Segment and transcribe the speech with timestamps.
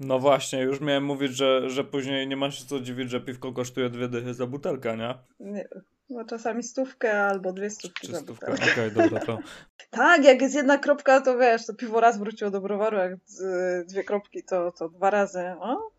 [0.00, 3.52] No właśnie, już miałem mówić, że, że później nie ma się co dziwić, że piwko
[3.52, 5.14] kosztuje dwie dychy za butelkę, nie?
[5.40, 5.68] Nie,
[6.10, 8.50] no czasami stówkę albo dwie stówki Czy za stówkę?
[8.50, 8.72] butelkę.
[8.72, 9.38] Okej, dobra, to...
[9.90, 13.86] Tak, jak jest jedna kropka, to wiesz, to piwo raz wróciło do browaru, jak z-
[13.92, 15.44] dwie kropki, to, to dwa razy.
[15.60, 15.90] O?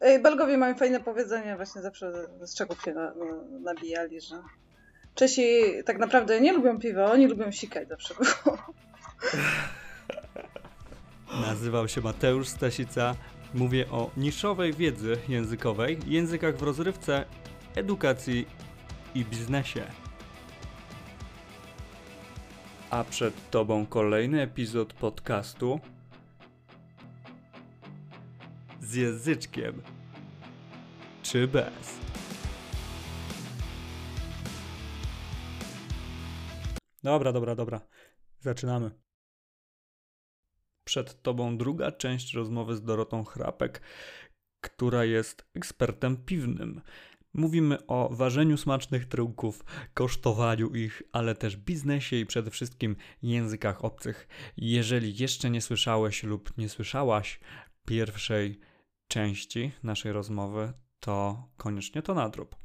[0.00, 3.24] Ej, Belgowie mają fajne powiedzenie, właśnie zawsze z czego się na, na,
[3.60, 4.36] nabijali, że
[5.14, 5.50] Czesi
[5.86, 8.58] tak naprawdę nie lubią piwa, oni lubią sikać zawsze było.
[11.48, 13.14] Nazywał się Mateusz Stasica.
[13.54, 17.24] Mówię o niszowej wiedzy językowej, językach w rozrywce,
[17.74, 18.46] edukacji
[19.14, 19.84] i biznesie.
[22.90, 25.80] A przed Tobą kolejny epizod podcastu
[28.80, 29.82] z języczkiem
[31.22, 32.00] czy bez.
[37.02, 37.80] Dobra, dobra, dobra.
[38.40, 39.05] Zaczynamy.
[40.86, 43.80] Przed Tobą druga część rozmowy z Dorotą Chrapek,
[44.60, 46.80] która jest ekspertem piwnym.
[47.34, 54.28] Mówimy o ważeniu smacznych trunków, kosztowaniu ich, ale też biznesie i przede wszystkim językach obcych.
[54.56, 57.40] Jeżeli jeszcze nie słyszałeś lub nie słyszałaś
[57.86, 58.60] pierwszej
[59.08, 62.56] części naszej rozmowy, to koniecznie to nadrób.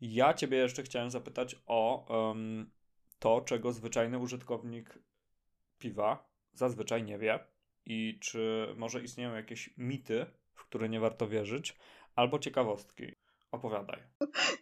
[0.00, 2.70] Ja ciebie jeszcze chciałem zapytać o em,
[3.18, 4.98] to, czego zwyczajny użytkownik
[5.78, 7.50] piwa zazwyczaj nie wie
[7.86, 11.76] i czy może istnieją jakieś mity, w które nie warto wierzyć,
[12.16, 13.14] albo ciekawostki.
[13.52, 14.02] Opowiadaj.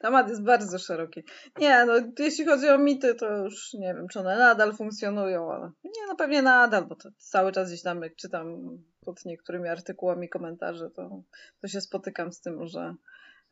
[0.01, 1.23] Temat jest bardzo szeroki.
[1.59, 5.71] Nie, no jeśli chodzi o mity, to już nie wiem, czy one nadal funkcjonują, ale
[5.85, 10.29] nie, no pewnie nadal, bo to cały czas gdzieś tam, jak czytam pod niektórymi artykułami
[10.29, 11.23] komentarze, to,
[11.61, 12.95] to się spotykam z tym, że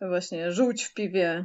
[0.01, 1.45] właśnie żółć w piwie,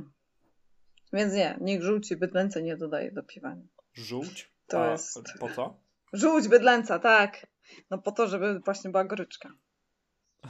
[1.13, 3.55] więc nie, nikt żółci bydlęce nie dodaje do piwa.
[3.93, 4.51] Żółć?
[4.67, 5.79] To A jest- po co?
[6.13, 7.47] Żółć bydlęca, tak.
[7.89, 9.49] No po to, żeby właśnie była goryczka.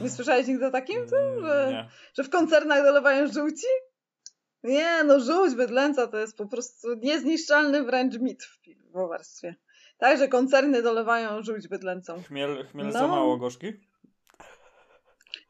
[0.00, 0.96] Nie słyszałeś nigdy o takim?
[0.96, 1.08] Mm,
[1.46, 1.88] że- Nie.
[2.14, 3.66] Że w koncernach dolewają żółci?
[4.62, 9.54] Nie, no żółć bydlęca to jest po prostu niezniszczalny wręcz mit w piwowarstwie.
[9.98, 12.22] Także koncerny dolewają żółć bydlęcą.
[12.22, 12.92] Chmiel, chmiel No.
[12.92, 13.72] za mało gorzki?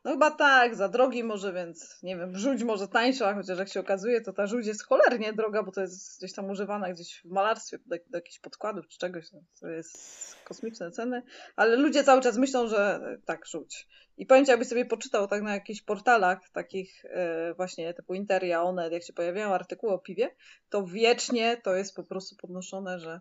[0.05, 3.81] No chyba tak, za drogi może, więc nie wiem, żółć może tańsza, chociaż jak się
[3.81, 7.31] okazuje, to ta żółć jest cholernie droga, bo to jest gdzieś tam używana gdzieś w
[7.31, 9.33] malarstwie do, do jakichś podkładów czy czegoś.
[9.33, 11.23] No, to jest kosmiczne ceny,
[11.57, 13.89] ale ludzie cały czas myślą, że tak, żółć.
[14.17, 18.63] I powiem ci, jakbyś sobie poczytał tak na jakichś portalach takich e, właśnie typu Interia,
[18.63, 20.35] Onet, jak się pojawiają artykuły o piwie,
[20.71, 23.21] to wiecznie to jest po prostu podnoszone, że,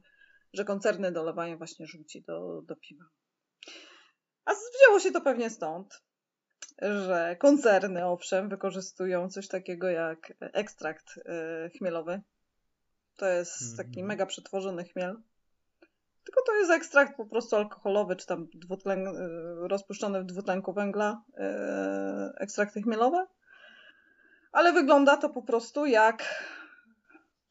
[0.53, 3.05] że koncerny dolewają właśnie żółci do, do piwa.
[4.45, 6.01] A wzięło się to pewnie stąd,
[6.81, 12.21] że koncerny, owszem, wykorzystują coś takiego jak ekstrakt e, chmielowy.
[13.15, 13.87] To jest Mhm.
[13.87, 15.17] taki mega przetworzony chmiel.
[16.23, 19.13] Tylko to jest ekstrakt po prostu alkoholowy, czy tam dwutlen, e,
[19.67, 23.27] rozpuszczony w dwutlenku węgla, e, ekstrakty chmielowe.
[24.51, 26.45] Ale wygląda to po prostu jak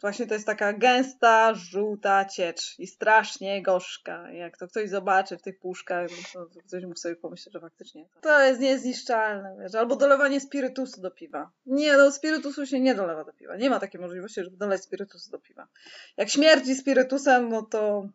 [0.01, 4.31] właśnie to jest taka gęsta, żółta ciecz i strasznie gorzka.
[4.33, 8.07] Jak to ktoś zobaczy w tych puszkach, no to ktoś mógł sobie pomyśleć, że faktycznie
[8.21, 9.57] to, jest niezniszczalne.
[9.61, 9.75] Wiesz?
[9.75, 11.51] Albo dolewanie spirytusu do piwa.
[11.67, 13.57] Nie, no spirytusu się nie dolewa do piwa.
[13.57, 15.69] Nie ma takiej możliwości, żeby dolać spirytusu do piwa.
[16.17, 18.09] Jak śmierdzi spirytusem, no to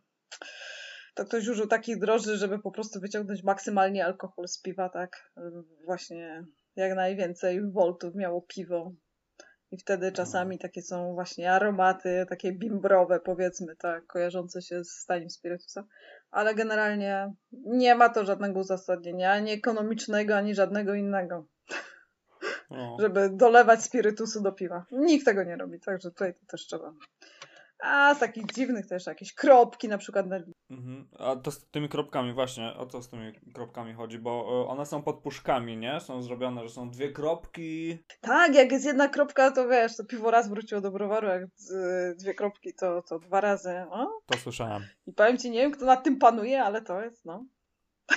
[1.16, 5.32] to ktoś użył takich droży, żeby po prostu wyciągnąć maksymalnie alkohol z piwa, tak?
[5.86, 8.92] Właśnie jak najwięcej voltów miało piwo.
[9.76, 15.30] I wtedy czasami takie są właśnie aromaty, takie bimbrowe powiedzmy, tak, kojarzące się z staniem
[15.30, 15.84] spirytusa.
[16.32, 21.46] Ale generalnie nie ma to żadnego uzasadnienia, ani ekonomicznego, ani żadnego innego,
[22.70, 22.98] O.
[23.00, 24.86] żeby dolewać spirytusu do piwa.
[24.92, 26.94] Nikt tego nie robi, także tutaj to też trzeba.
[27.86, 30.36] A z takich dziwnych też jakieś kropki na przykład na
[30.70, 31.08] Mhm.
[31.20, 34.20] A to z tymi kropkami właśnie, o co z tymi kropkami chodzi?
[34.20, 36.00] Bo e, one są pod puszkami, nie?
[36.00, 37.98] Są zrobione, że są dwie kropki.
[38.22, 42.18] Tak, jak jest jedna kropka, to wiesz, to piwo raz wróciło do browaru, jak z-
[42.18, 43.74] dwie kropki, to, to dwa razy.
[43.90, 44.08] O?
[44.26, 44.84] To słyszałem.
[45.08, 47.46] I powiem ci, nie wiem, kto nad tym panuje, ale to jest, no.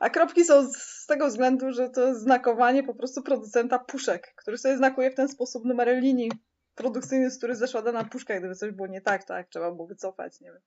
[0.00, 4.34] A kropki są z- z tego względu, że to jest znakowanie po prostu producenta puszek,
[4.36, 6.30] który sobie znakuje w ten sposób numery linii
[6.78, 8.38] produkcyjnych, z których zeszła dana puszka.
[8.38, 10.60] Gdyby coś było nie tak, tak, trzeba było wycofać, nie wiem,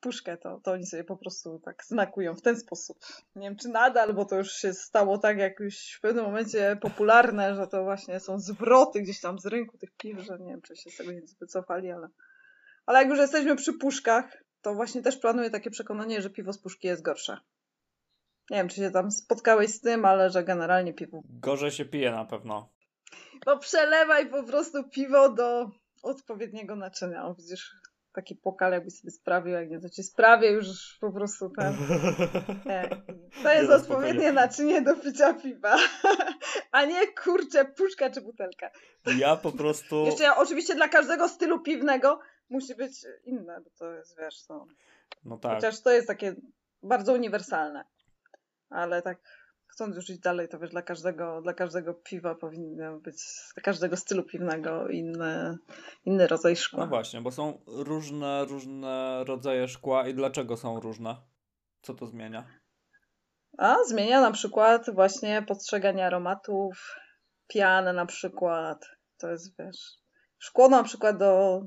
[0.00, 2.98] puszkę, to, to oni sobie po prostu tak znakują w ten sposób.
[3.36, 7.54] Nie wiem, czy nadal, bo to już się stało tak jakoś w pewnym momencie popularne,
[7.54, 10.76] że to właśnie są zwroty gdzieś tam z rynku tych piw, że nie wiem, czy
[10.76, 12.08] się z tego nie wycofali, ale...
[12.86, 16.58] Ale jak już jesteśmy przy puszkach, to właśnie też planuję takie przekonanie, że piwo z
[16.58, 17.38] puszki jest gorsze.
[18.50, 21.22] Nie wiem, czy się tam spotkałeś z tym, ale że generalnie piwo.
[21.24, 22.75] Gorzej się pije na pewno.
[23.46, 25.70] No przelewaj po prostu piwo do
[26.02, 27.24] odpowiedniego naczynia.
[27.24, 27.74] O, widzisz,
[28.16, 31.76] taki pokal, jakbyś sobie sprawił, jak nie, to ci sprawię już po prostu ten.
[32.66, 32.88] Nie.
[33.42, 35.76] To jest Nie, no, odpowiednie naczynie do picia piwa.
[36.72, 38.70] A nie kurczę, puszka czy butelka.
[39.18, 40.06] Ja po prostu...
[40.06, 42.92] Jeszcze oczywiście dla każdego stylu piwnego musi być
[43.24, 44.66] inne, bo to jest, wiesz, no.
[45.24, 45.54] No tak.
[45.54, 46.34] Chociaż to jest takie
[46.82, 47.84] bardzo uniwersalne.
[48.70, 49.18] Ale tak
[49.66, 53.16] chcąc już iść dalej, to wiesz, dla każdego, dla każdego piwa powinno być,
[53.54, 55.58] dla każdego stylu piwnego inny,
[56.04, 56.80] inny rodzaj szkła.
[56.80, 61.16] No właśnie, bo są różne, różne rodzaje szkła i dlaczego są różne?
[61.82, 62.46] Co to zmienia?
[63.58, 66.94] A zmienia na przykład właśnie postrzeganie aromatów,
[67.48, 68.86] pianę na przykład.
[69.18, 69.98] To jest, wiesz,
[70.38, 71.60] szkło na przykład do...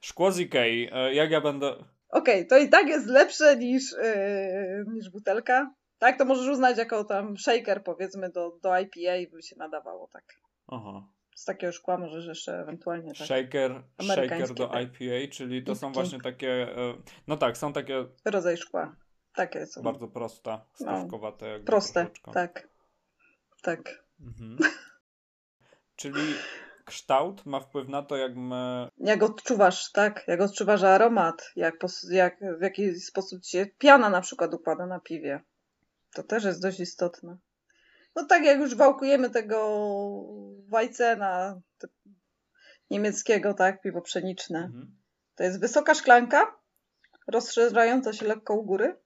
[0.00, 0.88] Szkło z Ikei.
[0.92, 1.74] E, Jak ja będę...
[2.08, 5.74] Okej, to i tak jest lepsze niż, yy, niż butelka.
[6.00, 10.24] Tak, to możesz uznać jako tam shaker powiedzmy do, do IPA by się nadawało, tak.
[10.68, 11.02] Aha.
[11.34, 13.26] Z takiego szkła możesz jeszcze ewentualnie tak.
[13.26, 14.82] Shaker, shaker do tak.
[14.82, 16.76] IPA, czyli to są właśnie takie...
[16.78, 16.94] e,
[17.26, 18.96] No tak, są takie Rodzaj szkła.
[19.34, 19.82] Takie są.
[19.82, 21.46] bardzo proste, stawkowate.
[21.46, 22.32] jakby No, Proste, troszeczkę.
[22.32, 22.68] tak.
[23.62, 24.04] Tak.
[24.20, 24.58] Mhm.
[25.96, 26.22] Czyli
[26.84, 28.88] kształt ma wpływ na to, jak my...
[28.98, 30.24] Jak odczuwasz, tak?
[30.26, 31.74] Jak odczuwasz aromat, jak,
[32.10, 35.40] jak w jaki sposób się piana na przykład układa na piwie.
[36.14, 37.36] To też jest dość istotne.
[38.16, 39.78] No tak jak już wałkujemy tego
[40.68, 41.60] Weizena
[42.90, 43.82] niemieckiego, tak?
[43.82, 44.58] Piwo pszeniczne.
[44.58, 44.96] Mhm.
[45.34, 46.58] To jest wysoka szklanka,
[47.26, 48.96] rozszerzająca się lekko u góry,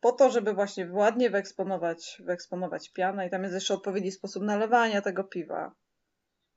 [0.00, 5.02] po to, żeby właśnie ładnie wyeksponować, wyeksponować pianę i tam jest jeszcze odpowiedni sposób nalewania
[5.02, 5.74] tego piwa.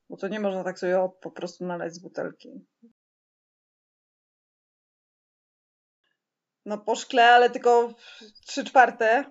[0.10, 2.66] Bo to nie można tak sobie o, po prostu nalać z butelki.
[6.70, 7.94] No po szkle, ale tylko
[8.46, 9.24] trzy czwarte.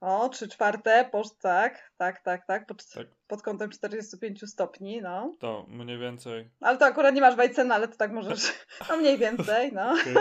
[0.00, 3.06] O, trzy czwarte, po, tak, tak, tak, tak, pod, Tak.
[3.26, 5.32] pod kątem 45 stopni, no.
[5.40, 6.50] To mniej więcej.
[6.60, 8.52] Ale to akurat nie masz Weizena, ale to tak możesz,
[8.88, 9.92] no mniej więcej, no.
[10.00, 10.14] Okej.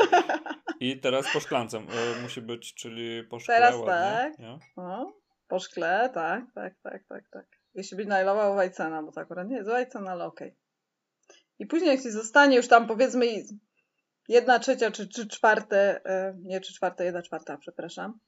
[0.80, 4.40] I teraz po szklance e, musi być, czyli po szkle Teraz ładnie, tak.
[4.40, 4.60] Nie?
[4.78, 5.13] No,
[5.48, 7.46] po szkle, tak, tak, tak, tak, tak.
[7.74, 10.56] Jeśli byś najlował Weizena, bo to akurat nie jest Weizen, ale okej.
[11.60, 13.25] I później jak ci zostanie już tam powiedzmy
[14.28, 18.20] jedna trzecia czy trzy czwarte, e, nie trzy czwarte, jedna czwarta, przepraszam.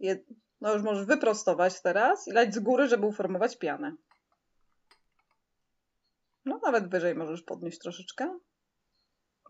[0.00, 0.24] Jed,
[0.60, 3.96] no już możesz wyprostować teraz i lać z góry, żeby uformować pianę.
[6.44, 8.38] No nawet wyżej możesz podnieść troszeczkę.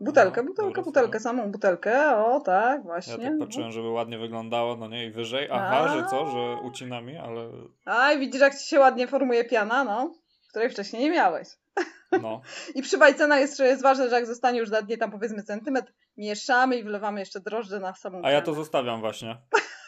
[0.01, 3.17] Butelkę, No, butelkę, butelkę, samą butelkę, o tak, Ja właśnie.
[3.17, 5.49] tak patrzyłem, żeby ładnie wyglądało, no nie, i wyżej.
[5.51, 7.51] Aha, że co, że ucinami, ale
[7.85, 10.13] Aj, widzisz, jak ci się ładnie formuje piana, no,
[10.49, 11.47] której wcześniej nie miałeś.
[12.21, 12.41] No.
[12.75, 16.77] I przy bajcenach jeszcze jest ważne, że jak zostanie już dnie tam powiedzmy centymetr, mieszamy
[16.77, 19.37] i wlewamy jeszcze drożdże na samą A ja to zostawiam właśnie.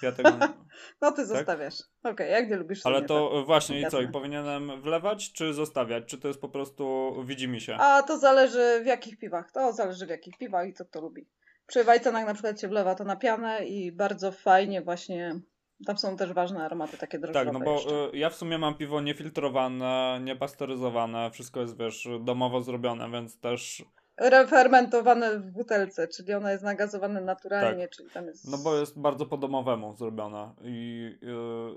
[0.01, 0.29] Ja tego...
[1.01, 1.73] No ty zostawiasz.
[2.03, 6.05] Okej, jak nie lubisz Ale to e, właśnie, i co, i powinienem wlewać, czy zostawiać?
[6.05, 7.75] Czy to jest po prostu widzi mi się?
[7.75, 9.51] A to zależy w jakich piwach.
[9.51, 11.27] To zależy w jakich piwach i co kto lubi.
[11.67, 15.39] Przy wajcenach na przykład się wlewa to na pianę i bardzo fajnie właśnie,
[15.85, 17.95] tam są też ważne aromaty takie drożdżowe Tak, no bo jeszcze.
[18.13, 23.83] e, ja w sumie mam piwo niefiltrowane, niepasteryzowane, wszystko jest, wiesz, domowo zrobione, więc też,
[24.17, 28.43] Refermentowane w butelce, czyli ono jest nagazowane naturalnie, czyli tam jest...
[28.43, 28.51] Tak.
[28.51, 31.09] no bo jest bardzo po domowemu zrobione i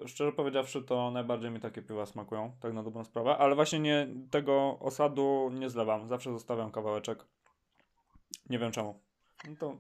[0.05, 3.81] e, szczerze powiedziawszy to najbardziej mi takie piwa smakują, tak na dobrą sprawę, ale właśnie
[3.81, 7.25] nie, tego osadu nie zlewam, zawsze zostawiam kawałeczek,
[8.50, 9.00] nie wiem czemu.
[9.49, 9.76] No to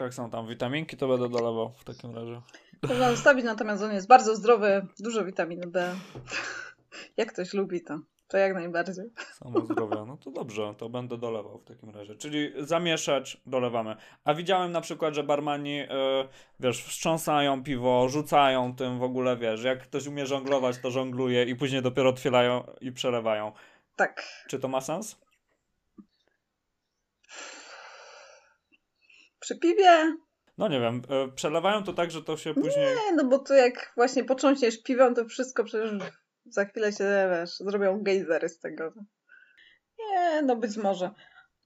[0.00, 2.40] jak są tam witaminki, to będę dolewał w takim razie.
[2.88, 5.94] Można zostawić, natomiast on jest bardzo zdrowy, dużo witaminy B.
[7.16, 7.98] Jak ktoś lubi to,
[8.28, 9.04] to jak najbardziej.
[9.32, 10.04] Samo zdrowia.
[10.04, 12.14] No to dobrze, to będę dolewał w takim razie.
[12.14, 13.96] Czyli zamieszać, dolewamy.
[14.24, 15.88] A widziałem na przykład, że barmani, e,
[16.60, 21.56] wiesz, wstrząsają piwo, rzucają tym w ogóle, wiesz, jak ktoś umie żonglować, to żongluje i
[21.56, 23.52] później dopiero otwierają i przelewają.
[23.96, 24.22] Tak.
[24.48, 25.20] Czy to ma sens?
[29.40, 30.16] Przy piwie?
[30.58, 32.86] No nie wiem, e, przelewają to tak, że to się później...
[32.86, 35.90] Nie, no bo to jak właśnie początniesz piwem, to wszystko przecież
[36.46, 38.92] za chwilę się, wiesz, zrobią gejzery z tego.
[39.98, 41.10] Nie, no być może.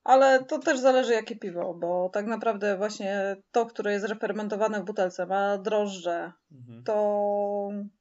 [0.04, 4.84] Ale to też zależy jakie piwo, bo tak naprawdę właśnie to, które jest refermentowane w
[4.84, 6.84] butelce, ma drożdże, Mhm.
[6.84, 6.94] to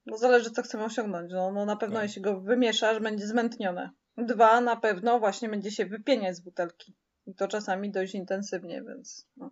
[0.06, 1.32] no zależy co chcemy osiągnąć.
[1.32, 2.02] No, no na pewno Tak.
[2.02, 3.90] jeśli go wymieszasz, będzie zmętnione.
[4.16, 6.96] Dwa, na pewno właśnie będzie się wypieniać z butelki.
[7.26, 9.50] I to czasami dość intensywnie, więc no.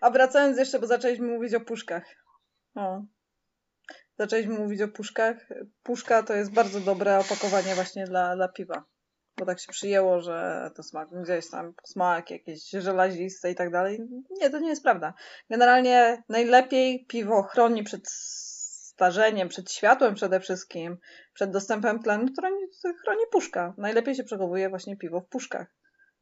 [0.00, 2.04] A wracając jeszcze, bo zaczęliśmy mówić o puszkach.
[2.74, 3.02] O.
[4.18, 5.36] Zaczęliśmy mówić o puszkach.
[5.82, 8.84] Puszka to jest bardzo dobre opakowanie właśnie dla, dla piwa.
[9.36, 14.00] Bo tak się przyjęło, że to smak, gdzieś tam smak jakieś żelaziste i tak dalej.
[14.30, 15.14] Nie, to nie jest prawda.
[15.50, 20.98] Generalnie najlepiej piwo chroni przed starzeniem, przed światłem przede wszystkim,
[21.34, 22.66] przed dostępem tlenu, chroni,
[23.04, 23.74] chroni puszka.
[23.78, 25.74] Najlepiej się przechowuje właśnie piwo w puszkach.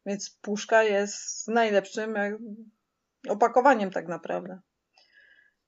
[0.06, 2.14] Więc puszka jest najlepszym
[3.28, 4.60] opakowaniem tak naprawdę.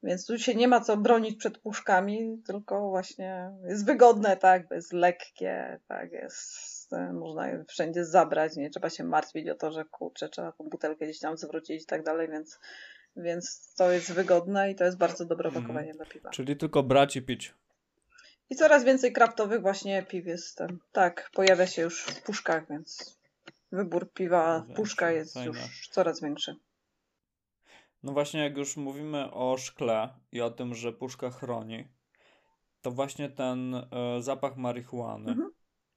[0.03, 4.93] Więc tu się nie ma co bronić przed puszkami, tylko właśnie jest wygodne, tak, jest
[4.93, 10.29] lekkie, tak, jest, można je wszędzie zabrać, nie trzeba się martwić o to, że kurczę,
[10.29, 12.59] trzeba tą butelkę gdzieś tam zwrócić i tak dalej, więc,
[13.17, 15.65] więc to jest wygodne i to jest bardzo dobre mhm.
[15.65, 15.99] opakowanie mm.
[15.99, 16.31] do piwa.
[16.31, 17.55] Czyli tylko brać i pić.
[18.51, 20.59] I coraz więcej kraftowych właśnie piw jest,
[20.93, 23.19] tak, pojawia się już w puszkach, więc
[23.73, 26.57] wybór piwa, puszka jest już coraz większy.
[28.03, 31.89] No właśnie, jak już mówimy o szkle i o tym, że puszka chroni,
[32.83, 33.83] to właśnie ten y,
[34.19, 35.51] zapach marihuany mhm.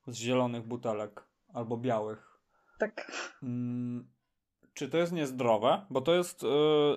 [0.08, 2.40] z zielonych butelek albo białych.
[2.80, 3.12] Tak.
[3.44, 4.08] Mm,
[4.74, 5.86] czy to jest niezdrowe?
[5.90, 6.48] Bo to jest y,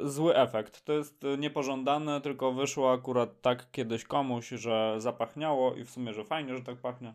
[0.03, 0.85] zły efekt.
[0.85, 6.15] To jest y, niepożądane, tylko wyszło akurat tak kiedyś komuś, że zapachniało i w sumie,
[6.15, 7.15] że fajnie, że tak pachnie.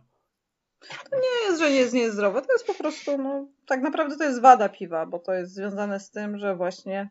[1.09, 2.41] To nie jest, że nie jest niezdrowe.
[2.41, 6.00] To jest po prostu, no, tak naprawdę to jest wada piwa, bo to jest związane
[6.00, 7.09] z tym, że właśnie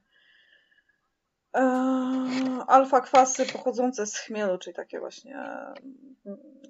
[2.67, 5.39] alfa kwasy pochodzące z chmielu, czyli takie właśnie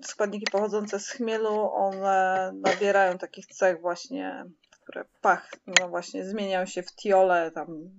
[0.03, 6.83] składniki pochodzące z chmielu, one nabierają takich cech właśnie, które pach, no właśnie zmieniają się
[6.83, 7.91] w tiole, tam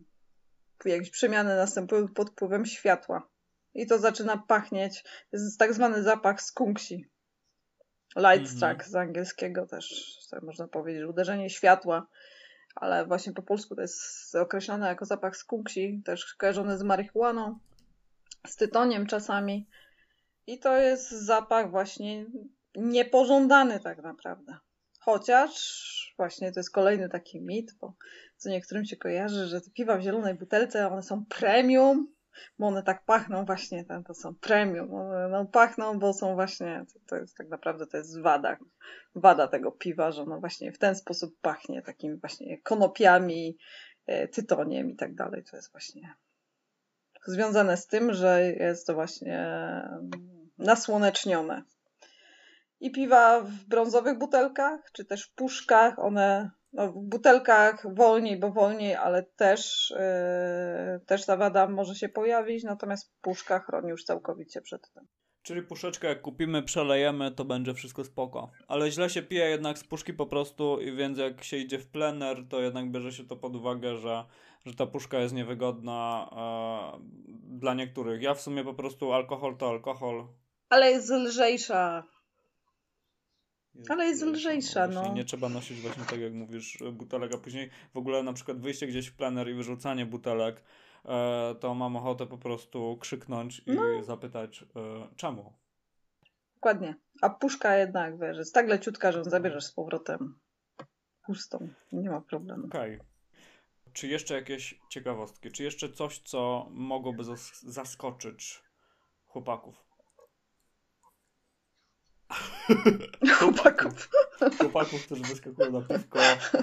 [0.86, 3.28] jakieś przemiany następują pod wpływem światła.
[3.74, 7.06] I to zaczyna pachnieć, jest tak zwany zapach skunksi.
[8.16, 8.90] Light struck mm -hmm.
[8.90, 12.08] z angielskiego też, tak można powiedzieć, uderzenie światła
[12.76, 17.60] ale właśnie po polsku to jest określone jako zapach skunksi, też kojarzony z marihuaną,
[18.48, 19.68] z tytoniem czasami.
[20.48, 22.26] I to jest zapach właśnie
[22.76, 24.58] niepożądany tak naprawdę.
[25.00, 27.94] Chociaż właśnie to jest kolejny taki mit, bo
[28.38, 32.14] co niektórym się kojarzy, że te piwa w zielonej butelce, one są premium,
[32.60, 36.86] bo one tak pachną właśnie, tam to są premium, one no, pachną, bo są właśnie,
[36.94, 38.58] to, to, jest tak naprawdę to jest wada,
[39.16, 43.58] wada tego piwa, że ono właśnie w ten sposób pachnie, takimi właśnie konopiami,
[44.06, 46.16] e, tytoniem i tak dalej, to jest właśnie
[47.26, 50.12] związane z tym, że jest to właśnie mm,
[50.58, 51.64] nasłonecznione.
[52.80, 58.52] I piwa w brązowych butelkach, czy też w puszkach, one no, w butelkach wolniej, bo
[58.52, 64.62] wolniej, ale też, yy, też ta wada może się pojawić, natomiast puszka chroni już całkowicie
[64.62, 65.08] przed tym.
[65.44, 68.52] Czyli puszeczkę jak kupimy, przelejemy, to będzie wszystko spoko.
[68.68, 71.88] Ale źle się pije jednak z puszki po prostu i więc jak się idzie w
[71.88, 74.26] plener, to jednak bierze się to pod uwagę, że,
[74.66, 77.00] że ta puszka jest niewygodna e,
[77.58, 78.22] dla niektórych.
[78.22, 80.28] Ja w sumie po prostu alkohol to alkohol.
[80.70, 82.04] Ale jest lżejsza.
[83.90, 85.14] Ale jest lżejsza, no.
[85.14, 88.88] Nie trzeba nosić właśnie tak jak mówisz butelek, a później w ogóle na przykład wyjście
[88.88, 90.64] gdzieś w plener i wyrzucanie butelek,
[91.06, 94.04] e, to mam ochotę po prostu krzyknąć i no.
[94.04, 95.54] zapytać e, czemu.
[96.56, 96.96] Dokładnie.
[97.22, 100.40] A puszka jednak, wiesz, jest tak leciutka, że ją zabierzesz z powrotem
[101.26, 101.70] pustą.
[101.92, 102.66] Nie ma problemu.
[102.66, 102.96] Okej.
[102.96, 103.08] Okay.
[103.94, 105.52] Czy jeszcze jakieś ciekawostki?
[105.52, 107.24] Czy jeszcze coś, co mogłoby
[107.64, 108.64] zaskoczyć
[109.26, 109.93] chłopaków?
[113.40, 114.10] Chłopaków.
[114.58, 116.20] Chłopaków, którzy wyskakują na piwko,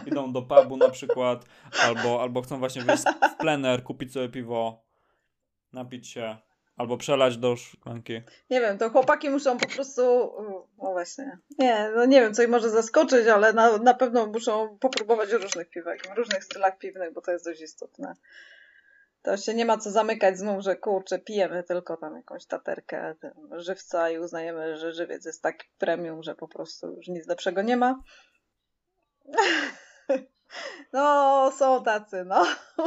[0.07, 1.45] idą do pubu na przykład,
[1.83, 4.85] albo, albo chcą właśnie wyjść w plener, kupić sobie piwo,
[5.73, 6.37] napić się,
[6.77, 8.23] albo przelać do szklanki.
[8.50, 10.03] Nie wiem, to chłopaki muszą po prostu,
[10.83, 14.79] no właśnie, nie, no nie wiem, co ich może zaskoczyć, ale na, na pewno muszą
[14.79, 18.15] popróbować różnych piwek, w różnych stylach piwnych, bo to jest dość istotne.
[19.23, 23.15] To się nie ma co zamykać znów, że kurczę, pijemy tylko tam jakąś taterkę
[23.57, 27.77] żywca i uznajemy, że żywiec jest tak premium, że po prostu już nic lepszego nie
[27.77, 28.03] ma.
[30.93, 32.47] No, są tacy, no.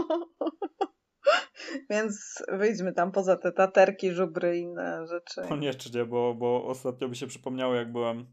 [1.90, 5.42] Więc wyjdźmy tam poza te taterki, żubry i inne rzeczy.
[5.50, 8.26] Koniecznie, bo, bo ostatnio mi się przypomniało, jak byłem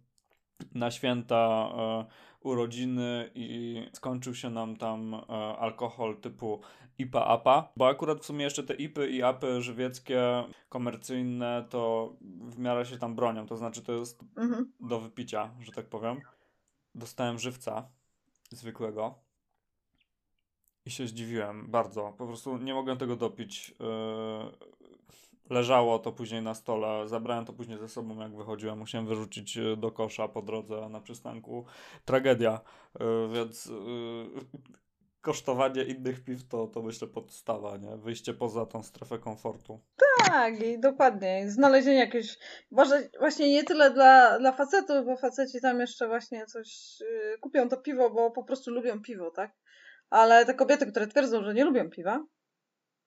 [0.75, 2.04] na święta e,
[2.40, 5.18] urodziny i skończył się nam tam e,
[5.59, 6.61] alkohol typu
[6.99, 12.87] IPA-APA, bo akurat w sumie jeszcze te IPy i APy żywieckie, komercyjne, to w miarę
[12.87, 14.73] się tam bronią, to znaczy to jest mhm.
[14.80, 16.20] do wypicia, że tak powiem.
[16.94, 17.88] Dostałem żywca
[18.50, 19.14] zwykłego
[20.85, 22.14] i się zdziwiłem bardzo.
[22.18, 23.68] Po prostu nie mogłem tego dopić.
[23.68, 24.79] Yy,
[25.50, 29.76] leżało to później na stole, zabrałem to później ze sobą, jak wychodziłem, musiałem wyrzucić e,
[29.76, 31.64] do kosza po drodze na przystanku.
[32.04, 32.61] Tragedia,
[33.00, 33.04] e,
[33.35, 33.71] więc e,
[35.21, 37.97] kosztowanie innych piw to, to myślę podstawa, nie?
[37.97, 39.80] Wyjście poza tą strefę komfortu.
[40.26, 41.50] Tak, i dokładnie.
[41.50, 42.38] Znalezienie jakiegoś,
[43.19, 46.99] właśnie nie tyle dla, dla facetów, bo faceci tam jeszcze właśnie coś
[47.40, 49.52] kupią to piwo, bo po prostu lubią piwo, tak?
[50.11, 52.25] Ale te kobiety, które twierdzą, że nie lubią piwa,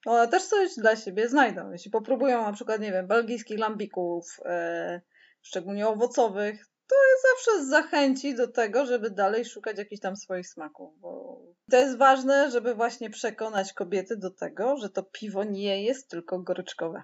[0.04, 1.70] one też coś dla siebie znajdą.
[1.70, 5.00] Jeśli popróbują na przykład, nie wiem, belgijskich lambików, e,
[5.42, 11.00] szczególnie owocowych, to zawsze zachęci do tego, żeby dalej szukać jakichś tam swoich smaków.
[11.00, 16.10] Bo to jest ważne, żeby właśnie przekonać kobiety do tego, że to piwo nie jest
[16.10, 17.02] tylko goryczkowe.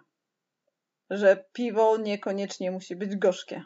[1.11, 3.64] Że piwo niekoniecznie musi być gorzkie.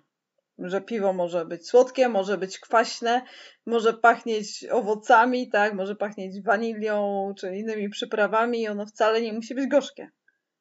[0.58, 3.23] Że piwo może być słodkie, może być kwaśne,
[3.66, 9.54] może pachnieć owocami, tak, może pachnieć wanilią czy innymi przyprawami i ono wcale nie musi
[9.54, 10.11] być gorzkie.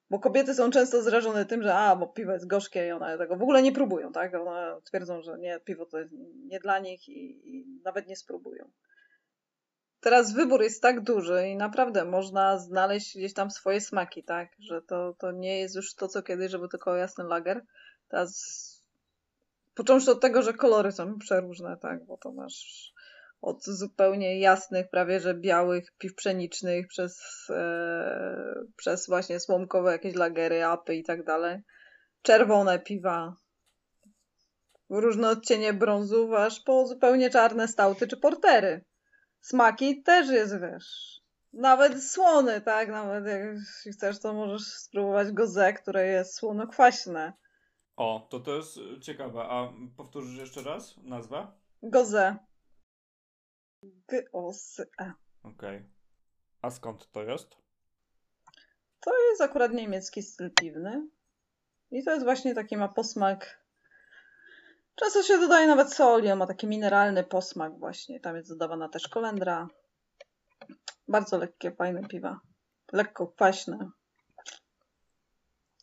[0.09, 3.37] Bo kobiety są często zrażone tym, że a, bo piwo jest gorzkie i one tego
[3.37, 4.35] w ogóle nie próbują, tak?
[4.35, 6.13] One twierdzą, że nie, piwo to jest
[6.45, 8.71] nie dla nich i, i nawet nie spróbują.
[9.99, 14.49] Teraz wybór jest tak duży i naprawdę można znaleźć gdzieś tam swoje smaki, tak?
[14.59, 17.65] Że to, to nie jest już to, co kiedyś, żeby tylko jasny lager.
[18.07, 18.72] Teraz
[19.75, 22.05] począwszy od tego, że kolory są przeróżne, tak?
[22.05, 22.93] Bo to masz
[23.41, 30.65] od zupełnie jasnych, prawie że białych piw pszenicznych, przez, e, przez właśnie słomkowe jakieś lagery,
[30.65, 31.61] apy i tak dalej.
[32.21, 33.35] Czerwone piwa,
[34.89, 38.85] różne odcienie brązów, aż po zupełnie czarne stałty czy portery.
[39.41, 41.21] Smaki też jest, wiesz,
[41.53, 42.89] nawet słony, tak?
[42.89, 43.41] Nawet jak
[43.93, 47.33] chcesz, to możesz spróbować gozę, które jest słono-kwaśne.
[47.95, 49.43] O, to to jest ciekawe.
[49.43, 51.47] A powtórzysz jeszcze raz nazwę?
[51.83, 52.37] Gozę.
[53.83, 55.13] G-O-S-E.
[55.43, 55.77] Okej.
[55.77, 55.89] Okay.
[56.61, 57.57] A skąd to jest?
[58.99, 61.07] To jest akurat niemiecki styl piwny.
[61.91, 63.63] I to jest właśnie taki ma posmak.
[64.95, 68.19] Często się dodaje nawet soli, on ma taki mineralny posmak właśnie.
[68.19, 69.67] Tam jest dodawana też kolendra.
[71.07, 72.39] Bardzo lekkie, fajne piwa.
[72.91, 73.91] Lekko kwaśne.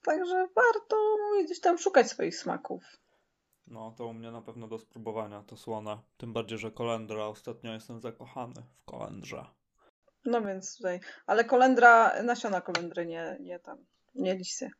[0.02, 0.96] Także warto
[1.44, 2.82] gdzieś tam szukać swoich smaków.
[3.66, 5.98] No, to u mnie na pewno do spróbowania, to słone.
[6.16, 7.26] Tym bardziej, że kolendra.
[7.26, 9.46] Ostatnio jestem zakochany w kolendrze.
[10.24, 13.78] No więc tutaj, ale kolendra, nasiona kolendry, nie, nie tam,
[14.14, 14.70] nie liście.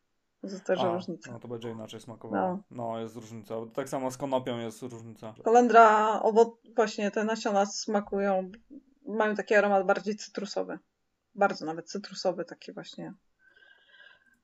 [0.40, 1.32] To też różnica.
[1.32, 2.48] No to będzie inaczej smakowało.
[2.48, 2.62] No.
[2.70, 3.00] no.
[3.00, 3.54] jest różnica.
[3.74, 5.34] Tak samo z konopią jest różnica.
[5.44, 8.50] Kolendra, owoc, właśnie te nasiona smakują,
[9.06, 10.78] mają taki aromat bardziej cytrusowy.
[11.34, 13.14] Bardzo nawet cytrusowy, taki właśnie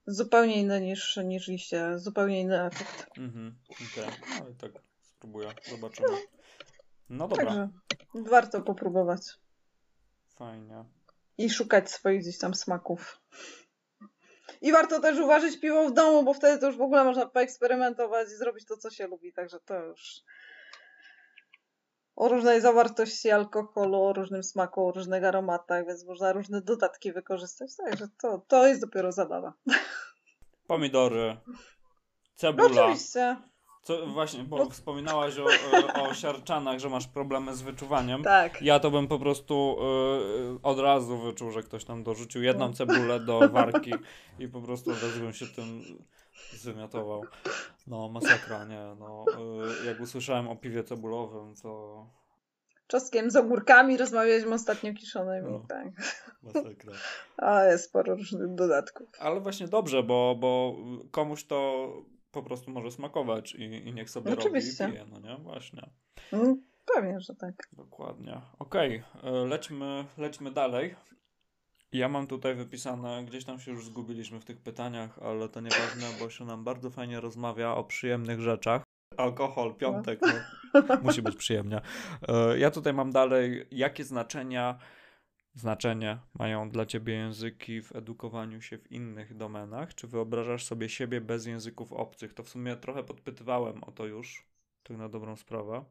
[0.07, 3.19] zupełnie inne niż, niż liście, zupełnie inny efekt.
[3.19, 4.41] Mhm, okej, okay.
[4.41, 4.71] ale tak
[5.03, 6.09] spróbuję, zobaczymy.
[7.11, 7.47] No dobra.
[7.47, 7.69] Także
[8.14, 9.23] warto popróbować.
[10.29, 10.85] Fajnie.
[11.38, 13.21] I szukać swoich gdzieś tam smaków.
[14.61, 18.29] I warto też uważać piwo w domu, bo wtedy to już w ogóle można poeksperymentować
[18.29, 20.23] i zrobić to, co się lubi, także to już
[22.16, 27.77] o różnej zawartości alkoholu, o różnym smaku, o różnych aromatach, więc można różne dodatki wykorzystać.
[27.77, 29.53] Także to, to jest dopiero zabawa.
[30.66, 31.37] Pomidory,
[32.35, 32.68] cebula.
[32.68, 33.37] No oczywiście.
[33.83, 34.70] Co, właśnie, bo no.
[34.70, 35.46] wspominałaś o,
[36.02, 38.22] o siarczanach, że masz problemy z wyczuwaniem.
[38.22, 38.62] Tak.
[38.62, 39.76] Ja to bym po prostu
[40.57, 42.74] y, od razu wyczuł, że ktoś tam dorzucił jedną no.
[42.74, 43.92] cebulę do warki
[44.38, 45.83] i po prostu od razu bym się tym
[46.52, 47.22] Zwymiotował.
[47.87, 48.96] No, masakra, nie.
[48.98, 49.24] No,
[49.83, 52.07] y, jak usłyszałem o piwie cebulowym, to...
[52.87, 55.87] Czoskiem z ogórkami rozmawialiśmy ostatnio kiszonymi, no, tak.
[56.42, 56.92] Masakra.
[57.37, 59.09] A jest sporo różnych dodatków.
[59.18, 60.77] Ale właśnie dobrze, bo, bo
[61.11, 61.88] komuś to
[62.33, 64.85] po prostu może smakować i, i niech sobie Oczywiście.
[64.85, 65.37] robi i pije, no nie?
[65.42, 65.90] Właśnie.
[66.33, 66.62] Mm,
[66.94, 67.55] pewnie, że tak.
[67.72, 68.40] Dokładnie.
[68.59, 69.33] Okej, okay.
[69.33, 70.94] lećmy, lećmy dalej.
[71.92, 76.07] Ja mam tutaj wypisane, gdzieś tam się już zgubiliśmy w tych pytaniach, ale to nieważne,
[76.20, 78.83] bo się nam bardzo fajnie rozmawia o przyjemnych rzeczach.
[79.16, 81.81] Alkohol, piątek, no, musi być przyjemnie.
[82.29, 84.79] E, ja tutaj mam dalej, jakie znaczenia,
[85.55, 89.95] znaczenie mają dla ciebie języki w edukowaniu się w innych domenach?
[89.95, 92.35] Czy wyobrażasz sobie siebie bez języków obcych?
[92.35, 94.47] To w sumie trochę podpytywałem o to już,
[94.83, 95.85] tak na dobrą sprawę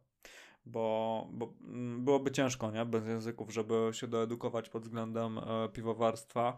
[0.65, 2.85] bo, bo mm, byłoby ciężko, nie?
[2.85, 6.57] Bez języków, żeby się doedukować pod względem e, piwowarstwa.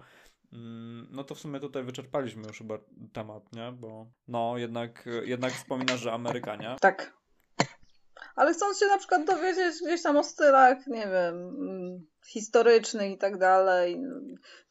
[0.53, 2.77] Mm, no to w sumie tutaj wyczerpaliśmy już chyba
[3.13, 3.71] temat, nie?
[3.71, 6.75] Bo no jednak, jednak wspominasz, że Amerykanie.
[6.81, 7.17] Tak.
[8.36, 13.17] Ale chcąc się na przykład dowiedzieć gdzieś tam o stylach, nie wiem, mm, historycznych i
[13.17, 14.01] tak dalej.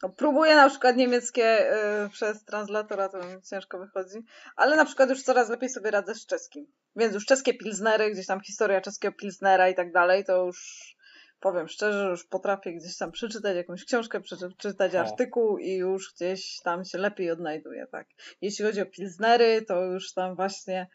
[0.02, 1.72] No, próbuję na przykład niemieckie
[2.04, 4.18] y, przez translatora, to mi ciężko wychodzi,
[4.56, 6.66] ale na przykład już coraz lepiej sobie radzę z czeskim.
[6.96, 10.95] Więc już czeskie pilsnery, gdzieś tam historia czeskiego pilsnera i tak dalej, to już
[11.40, 15.00] powiem szczerze, że już potrafię gdzieś tam przeczytać jakąś książkę, przeczytać o.
[15.00, 18.06] artykuł i już gdzieś tam się lepiej odnajduję, tak.
[18.40, 20.86] Jeśli chodzi o pilsnery, to już tam właśnie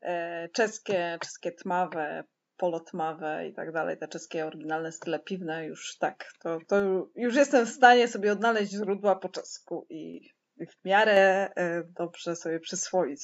[0.00, 2.24] e, czeskie, czeskie tmawe,
[2.56, 7.66] polotmawe i tak dalej, te czeskie oryginalne style piwne, już tak, to, to już jestem
[7.66, 13.20] w stanie sobie odnaleźć źródła po czesku i, i w miarę e, dobrze sobie przyswoić.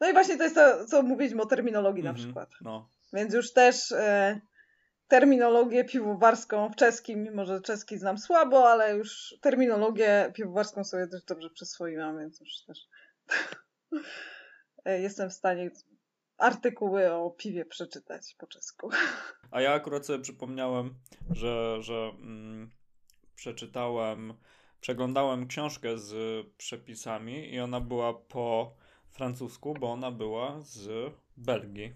[0.00, 2.50] No i właśnie to jest to, co mówiliśmy o terminologii mm -hmm, na mhm, przykład.
[2.60, 2.88] No.
[3.12, 4.40] Więc już też e,
[5.08, 11.24] terminologię piwowarską w czeskim, mimo że czeski znam słabo, ale już terminologię piwowarską sobie też
[11.24, 12.88] dobrze przyswoiłam, więc już też
[15.06, 15.70] jestem w stanie
[16.38, 18.90] artykuły o piwie przeczytać po czesku.
[19.50, 20.94] A ja akurat sobie przypomniałem,
[21.30, 22.70] że, że mm,
[23.34, 24.34] przeczytałem,
[24.80, 28.74] przeglądałem książkę z przepisami i ona była po
[29.10, 31.94] francusku, bo ona była z Belgii.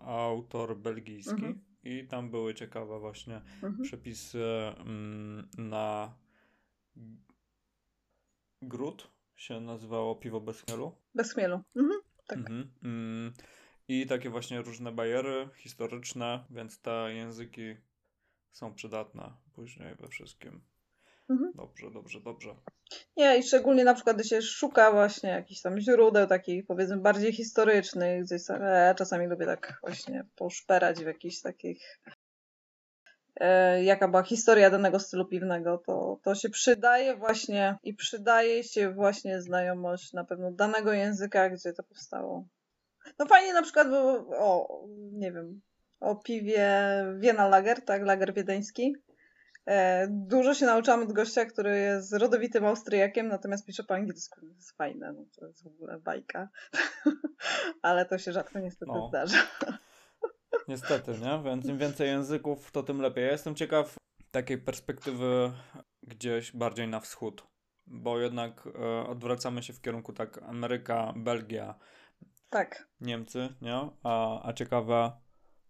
[0.00, 1.32] Autor belgijski.
[1.32, 1.65] Mhm.
[1.86, 3.82] I tam były ciekawe właśnie mhm.
[3.82, 4.44] przepisy
[4.78, 6.14] mm, na
[8.62, 10.96] gród się nazywało piwo bez chmielu.
[11.14, 11.60] Bez chmielu.
[11.76, 12.00] Mhm.
[12.26, 12.38] Tak.
[12.38, 12.70] Mhm.
[12.82, 13.32] Mm,
[13.88, 17.76] I takie właśnie różne bariery historyczne, więc te języki
[18.52, 20.60] są przydatne później we wszystkim.
[21.28, 21.52] Mhm.
[21.54, 22.56] Dobrze, dobrze, dobrze.
[23.16, 27.32] Nie, i szczególnie na przykład, gdy się szuka właśnie jakichś tam źródeł takich powiedzmy bardziej
[27.32, 32.00] historycznych, gdzieś ja czasami lubię tak właśnie poszperać w jakichś takich
[33.36, 38.90] e, jaka była historia danego stylu piwnego, to, to się przydaje właśnie i przydaje się
[38.90, 42.44] właśnie znajomość na pewno danego języka, gdzie to powstało.
[43.18, 44.80] No fajnie na przykład, bo, o,
[45.12, 45.60] nie wiem,
[46.00, 46.80] o piwie
[47.18, 48.96] Wiena Lager, tak, Lager wiedeński.
[49.66, 54.40] E, dużo się nauczyłam od gościa, który jest rodowitym Austriakiem, natomiast pisze po angielsku.
[54.40, 56.48] To jest fajne, no to jest w ogóle bajka.
[57.82, 59.08] Ale to się rzadko niestety no.
[59.08, 59.38] zdarza.
[60.68, 61.42] Niestety, nie?
[61.44, 63.24] Więc im więcej języków, to tym lepiej.
[63.24, 63.96] Ja jestem ciekaw
[64.30, 65.52] takiej perspektywy
[66.02, 67.46] gdzieś bardziej na wschód,
[67.86, 71.74] bo jednak e, odwracamy się w kierunku tak Ameryka, Belgia,
[72.50, 72.88] tak.
[73.00, 73.90] Niemcy, nie?
[74.02, 75.12] A, a ciekawe,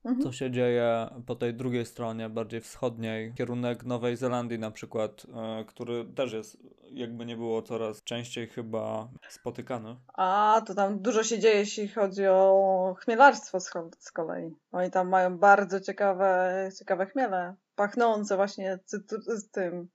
[0.06, 0.22] mhm.
[0.22, 5.64] co się dzieje po tej drugiej stronie, bardziej wschodniej, kierunek Nowej Zelandii na przykład, e,
[5.64, 6.58] który też jest,
[6.90, 9.96] jakby nie było coraz częściej chyba spotykany.
[10.14, 14.54] A, to tam dużo się dzieje, jeśli chodzi o chmielarstwo z, z kolei.
[14.72, 18.78] Oni tam mają bardzo ciekawe, ciekawe chmiele, pachnące właśnie
[19.26, 19.88] z tym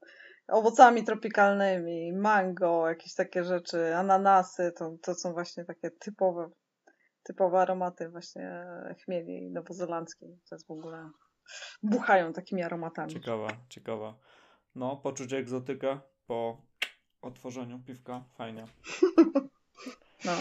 [0.48, 6.50] owocami tropikalnymi, mango, jakieś takie rzeczy, ananasy, to, to są właśnie takie typowe
[7.24, 8.66] typowe aromaty właśnie
[9.04, 10.40] chmieli nowozelandzkiej.
[10.50, 11.10] To jest w ogóle...
[11.84, 13.14] buchają takimi aromatami.
[13.14, 14.18] Ciekawa, ciekawa.
[14.76, 16.62] No, poczuć egzotykę po
[17.22, 18.24] otworzeniu piwka.
[18.38, 18.66] Fajnie.
[20.26, 20.32] no,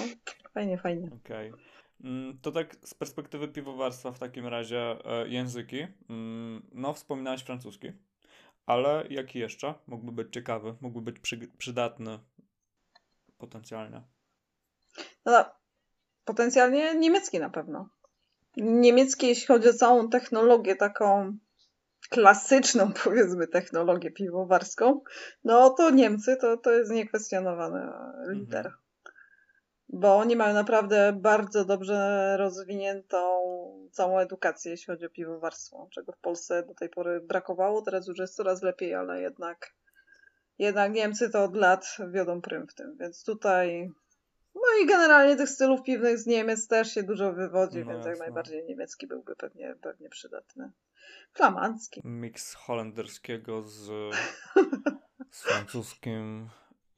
[0.54, 1.10] fajnie, fajnie.
[1.24, 1.50] Okej.
[1.50, 1.64] Okay.
[2.04, 5.86] Mm, to tak z perspektywy piwowarstwa w takim razie e, języki.
[6.08, 7.92] Mm, no, wspominałeś francuski,
[8.66, 12.18] ale jaki jeszcze mógłby być ciekawy, mógłby być przy, przydatny
[13.38, 14.02] potencjalnie?
[15.26, 15.44] No,
[16.24, 17.88] Potencjalnie niemiecki na pewno.
[18.56, 21.38] Niemiecki, jeśli chodzi o całą technologię, taką
[22.11, 25.00] klasyczną, powiedzmy, technologię piwowarską,
[25.44, 27.92] no to Niemcy to, to jest niekwestionowany
[28.28, 28.66] lider.
[28.66, 28.74] Mhm.
[29.92, 33.18] Bo oni mają naprawdę bardzo dobrze rozwiniętą
[33.90, 37.83] całą edukację, jeśli chodzi o piwowarstwo, czego w Polsce do tej pory brakowało.
[37.83, 39.74] Teraz już jest coraz lepiej, ale jednak,
[40.59, 42.96] jednak Niemcy to od lat wiodą prym w tym.
[43.00, 43.90] Więc tutaj
[44.54, 48.10] no i generalnie tych stylów piwnych z Niemiec też się dużo wywodzi, no więc jasne.
[48.10, 50.70] jak najbardziej niemiecki byłby pewnie, pewnie przydatny.
[51.32, 52.00] Flamandzki.
[52.04, 53.86] Miks holenderskiego z,
[55.30, 56.48] z francuskim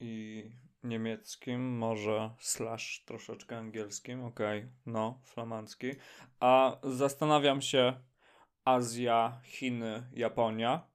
[0.00, 0.44] i
[0.84, 4.70] niemieckim, może slash troszeczkę angielskim, okej, okay.
[4.86, 5.90] no, flamandzki.
[6.40, 8.00] A zastanawiam się,
[8.64, 10.86] Azja, Chiny, Japonia,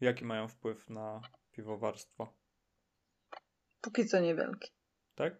[0.00, 1.20] jaki mają wpływ na
[1.52, 2.32] piwowarstwo?
[3.80, 4.70] Póki co niewielki.
[5.14, 5.36] Tak?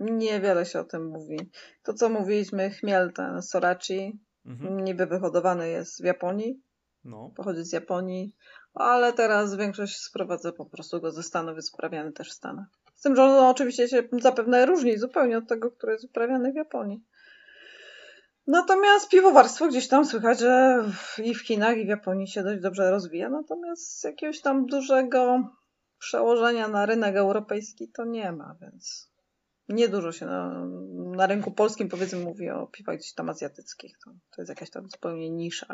[0.00, 1.50] Niewiele się o tym mówi.
[1.82, 4.84] To, co mówiliśmy, chmiel ten Sorachi, mhm.
[4.84, 6.62] niby wyhodowany jest w Japonii.
[7.04, 7.30] No.
[7.36, 8.34] Pochodzi z Japonii,
[8.74, 12.66] ale teraz większość sprowadza po prostu go ze Stanów, jest uprawiany też w Stanach.
[12.94, 16.56] Z tym, że on oczywiście się zapewne różni zupełnie od tego, który jest uprawiany w
[16.56, 17.04] Japonii.
[18.46, 20.84] Natomiast piwowarstwo gdzieś tam słychać, że
[21.18, 25.50] i w Chinach, i w Japonii się dość dobrze rozwija, natomiast jakiegoś tam dużego
[25.98, 29.13] przełożenia na rynek europejski to nie ma, więc
[29.68, 30.66] Niedużo się na,
[31.16, 33.98] na rynku polskim powiedzmy mówi o piwach gdzieś tam azjatyckich.
[34.04, 35.66] To, to jest jakaś tam zupełnie nisza.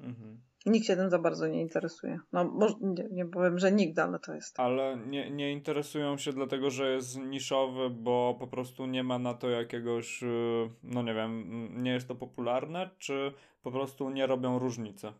[0.00, 0.40] Mhm.
[0.66, 2.18] Nikt się tym za bardzo nie interesuje.
[2.32, 4.60] No, może, nie, nie powiem, że nigdy, ale to jest.
[4.60, 9.34] Ale nie, nie interesują się dlatego, że jest niszowy, bo po prostu nie ma na
[9.34, 14.58] to jakiegoś, y, no nie wiem, nie jest to popularne, czy po prostu nie robią
[14.58, 15.12] różnicy?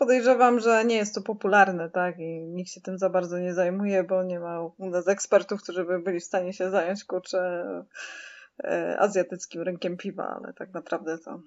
[0.00, 2.18] Podejrzewam, że nie jest to popularne, tak?
[2.18, 5.84] I nikt się tym za bardzo nie zajmuje, bo nie ma u nas ekspertów, którzy
[5.84, 7.64] by byli w stanie się zająć, kurczę,
[8.64, 11.42] e, azjatyckim rynkiem piwa, ale tak naprawdę to,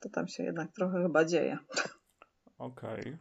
[0.00, 1.58] to tam się jednak trochę chyba dzieje.
[2.58, 3.00] Okej.
[3.00, 3.18] Okay.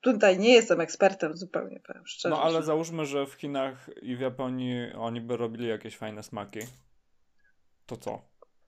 [0.00, 2.34] Tutaj nie jestem ekspertem zupełnie, powiem szczerze.
[2.34, 2.62] No ale że...
[2.62, 6.60] załóżmy, że w Chinach i w Japonii oni by robili jakieś fajne smaki.
[7.86, 8.22] To co?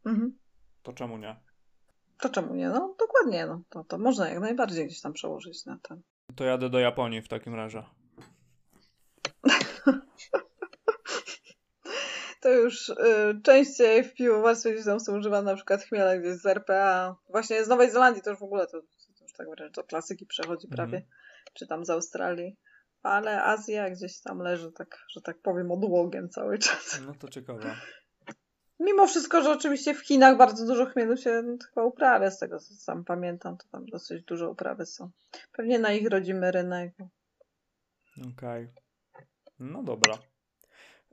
[0.06, 0.38] Mhm.
[0.82, 1.51] To czemu nie?
[2.22, 2.68] To czemu nie?
[2.68, 3.62] No dokładnie, no.
[3.68, 6.02] To, to można jak najbardziej gdzieś tam przełożyć na ten.
[6.36, 7.82] To jadę do Japonii w takim razie.
[12.42, 12.94] to już y,
[13.42, 17.16] częściej w piwowarstwie gdzieś tam są używane na przykład chmiele gdzieś z RPA.
[17.28, 20.26] Właśnie z Nowej Zelandii to już w ogóle to, to już tak wręcz do klasyki
[20.26, 20.96] przechodzi prawie.
[20.96, 21.12] Mhm.
[21.54, 22.56] Czy tam z Australii.
[23.02, 27.00] Ale Azja gdzieś tam leży tak, że tak powiem, odłogiem cały czas.
[27.06, 27.76] No to ciekawe.
[28.82, 32.74] Mimo wszystko, że oczywiście w Chinach bardzo dużo chmielu się chyba uprawia, z tego co
[32.74, 35.10] sam pamiętam, to tam dosyć dużo uprawy są.
[35.52, 36.94] Pewnie na ich rodzimy rynek.
[38.32, 38.68] Okej.
[39.58, 40.18] No dobra.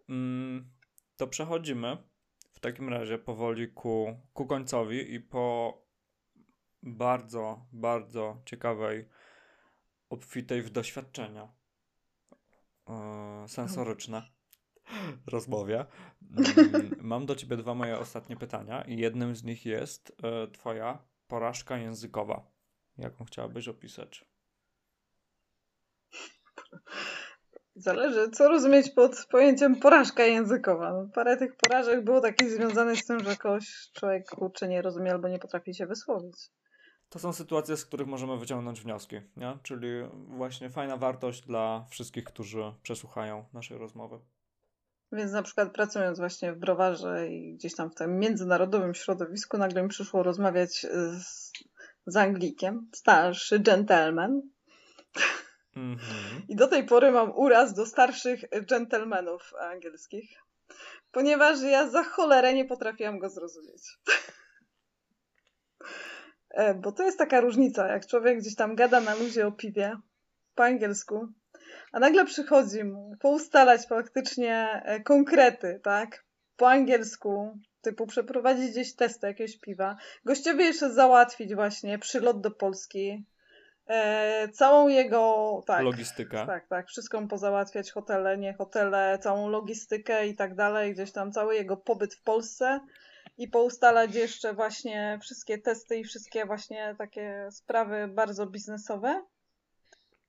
[0.10, 0.70] Mm,
[1.18, 1.98] to przechodzimy
[2.52, 5.78] w takim razie powoli ku, ku końcowi i po
[6.84, 9.10] bardzo, bardzo ciekawej,
[10.10, 11.54] obfitej w doświadczenia
[12.90, 14.39] e, sensoryczne
[15.28, 15.86] rozmowie.
[16.38, 21.04] Mm, Mam do ciebie dwa moje ostatnie pytania i jednym z nich jest e, twoja
[21.28, 22.52] porażka językowa.
[22.98, 24.26] Jaką chciałabyś opisać?
[27.76, 30.94] Zależy, co rozumieć pod pojęciem porażka językowa.
[30.94, 35.12] No, parę tych porażek było takich związanych z tym, że kogoś człowiek kurczę nie rozumie
[35.12, 36.36] albo nie potrafi się wysłowić.
[37.10, 39.58] To są sytuacje, z których możemy wyciągnąć wnioski, nie?
[39.64, 39.88] Czyli
[40.28, 44.20] właśnie fajna wartość dla wszystkich, którzy przesłuchają naszej rozmowy.
[45.12, 49.84] Więc na przykład pracując właśnie w browarze i gdzieś tam w tym międzynarodowym środowisku, nagle
[49.84, 50.86] mi przyszło rozmawiać
[51.18, 51.52] z,
[52.06, 54.42] z Anglikiem, starszy gentleman.
[55.76, 56.42] Mhm.
[56.50, 60.30] I do tej pory mam uraz do starszych dżentelmenów angielskich,
[61.12, 63.98] ponieważ ja za cholerę nie potrafiłam go zrozumieć.
[66.50, 69.98] E, Bo to jest taka różnica, jak człowiek gdzieś tam gada na luzie o piwie
[70.56, 71.28] po angielsku,
[71.92, 76.24] a nagle przychodzi mu poustalać faktycznie e, konkrety, tak?
[76.58, 83.26] Po angielsku, typu przeprowadzić gdzieś testy jakiegoś piwa, gościowi jeszcze załatwić właśnie przylot do Polski,
[83.88, 86.46] e, całą jego, tak, Logistyka.
[86.46, 91.32] tak, tak, wszystko mu pozałatwiać, hotele, nie hotele, całą logistykę i tak dalej, gdzieś tam
[91.32, 92.80] cały jego pobyt w Polsce
[93.38, 99.24] i poustalać jeszcze właśnie wszystkie testy i wszystkie właśnie takie sprawy bardzo biznesowe.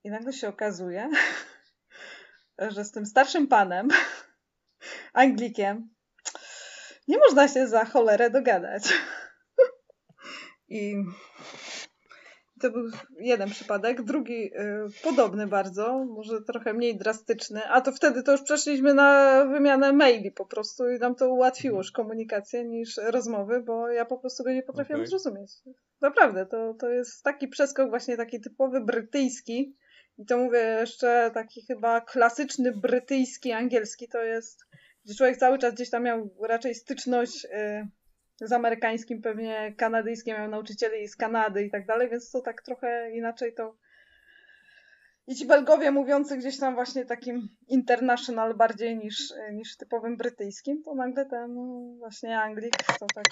[0.04, 1.10] I nagle się okazuje,
[2.74, 3.88] że z tym starszym panem,
[5.12, 5.90] Anglikiem,
[7.08, 8.82] nie można się za cholerę dogadać.
[10.68, 11.04] I
[12.60, 14.02] to był jeden przypadek.
[14.02, 17.68] Drugi y, podobny bardzo, może trochę mniej drastyczny.
[17.68, 21.78] A to wtedy to już przeszliśmy na wymianę maili po prostu i nam to ułatwiło
[21.78, 25.10] już komunikację niż rozmowy, bo ja po prostu go nie potrafiłam Okej.
[25.10, 25.50] zrozumieć.
[26.00, 29.76] Naprawdę, to, to jest taki przeskok właśnie taki typowy brytyjski.
[30.20, 34.64] I to mówię jeszcze taki chyba klasyczny brytyjski, angielski to jest,
[35.04, 37.88] gdzie człowiek cały czas gdzieś tam miał raczej styczność y,
[38.40, 43.10] z amerykańskim, pewnie kanadyjskim, miał nauczycieli z Kanady i tak dalej, więc to tak trochę
[43.12, 43.76] inaczej to.
[45.26, 50.94] I ci Belgowie mówiący gdzieś tam właśnie takim international bardziej niż, niż typowym brytyjskim, to
[50.94, 51.54] nagle ten
[51.98, 53.26] właśnie Anglik to tak,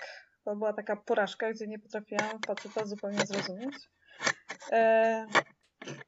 [0.44, 3.74] to była taka porażka, gdzie nie potrafiłam faceta zupełnie zrozumieć.
[4.72, 5.27] E,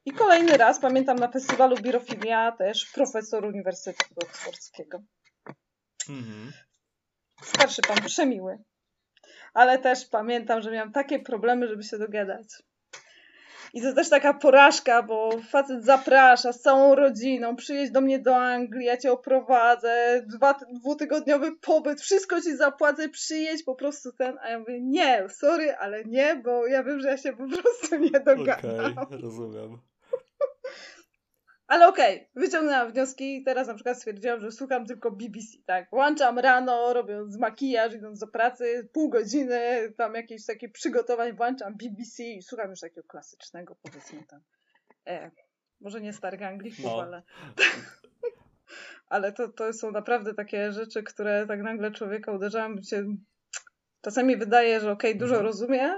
[0.05, 5.01] I kolejny raz, pamiętam na festiwalu Birofilia też profesor Uniwersytetu Oksfordzkiego
[6.09, 6.51] Mhm.
[7.43, 8.57] starszy pan, przemiły.
[9.53, 12.47] Ale też pamiętam, że miałam takie problemy, żeby się dogadać.
[13.73, 18.35] I to też taka porażka, bo facet zaprasza z całą rodziną, przyjedź do mnie do
[18.35, 24.37] Anglii, ja cię oprowadzę, dwa, dwutygodniowy pobyt, wszystko ci zapłacę, przyjedź po prostu ten.
[24.41, 27.95] A ja mówię, nie, sorry, ale nie, bo ja wiem, że ja się po prostu
[27.95, 28.95] nie Okej, dogadam.
[29.21, 29.77] rozumiem.
[31.71, 35.89] Ale okej, wyciągnęłam wnioski i teraz na przykład stwierdziłam, że słucham tylko BBC, tak?
[35.91, 42.23] Włączam rano, robiąc makijaż, idąc do pracy, pół godziny, tam jakieś takie przygotowań, włączam BBC
[42.23, 44.41] i słucham już takiego klasycznego, powiedzmy tam.
[45.07, 45.31] E,
[45.81, 47.01] może nie starych Anglików, No.
[47.01, 47.23] ale...
[49.13, 53.15] ale to, to są naprawdę takie rzeczy, które tak nagle człowieka uderzają, się...
[54.01, 55.45] Czasami wydaje, że okej, dużo Mhm.
[55.45, 55.93] rozumie,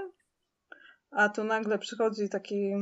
[1.10, 2.72] a tu nagle przychodzi taki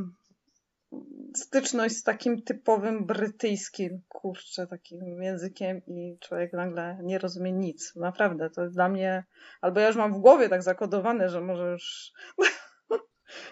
[1.38, 7.96] styczność z takim typowym brytyjskim, kurczę, takim językiem i człowiek nagle nie rozumie nic.
[7.96, 9.24] Naprawdę, to jest dla mnie,
[9.60, 12.12] albo ja już mam w głowie tak zakodowane, że może już...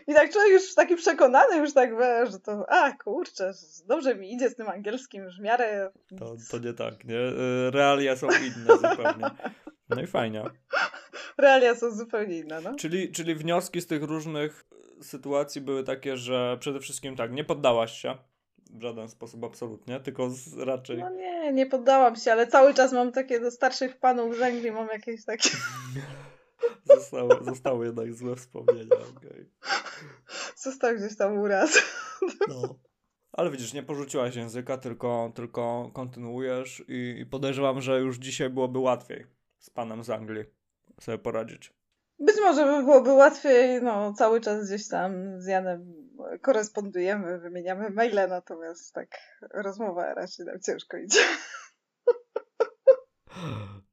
[0.09, 3.53] I tak człowiek już taki przekonany, już tak, wie, że to, a kurczę,
[3.87, 5.91] dobrze mi idzie z tym angielskim, już w miarę...
[6.19, 7.19] To, to nie tak, nie?
[7.19, 9.31] Y, Realia są inne zupełnie.
[9.89, 10.45] No i fajnie.
[11.39, 12.75] Realia są zupełnie inne, no.
[12.75, 14.65] Czyli, czyli wnioski z tych różnych
[15.03, 18.15] sytuacji były takie, że przede wszystkim tak, nie poddałaś się
[18.71, 22.93] w żaden sposób absolutnie, tylko z, raczej No nie, nie poddałam się, ale cały czas
[22.93, 25.51] mam takie do starszych panów z Anglii, mam jakieś takie...
[26.97, 28.97] zostały, zostały jednak złe wspomnienia.
[29.17, 29.51] okej.
[30.57, 31.83] Został gdzieś tam uraz.
[32.49, 32.75] No.
[33.33, 38.79] Ale widzisz, nie porzuciłaś języka, tylko, tylko kontynuujesz i, i podejrzewam, że już dzisiaj byłoby
[38.79, 39.27] łatwiej
[39.59, 40.45] z panem z Anglii
[41.01, 41.80] sobie poradzić.
[42.21, 45.95] Być może by byłoby łatwiej, no cały czas gdzieś tam z Janem
[46.43, 49.09] korespondujemy, wymieniamy maile, natomiast tak
[49.55, 51.21] rozmowa raczej nam ciężko idzie.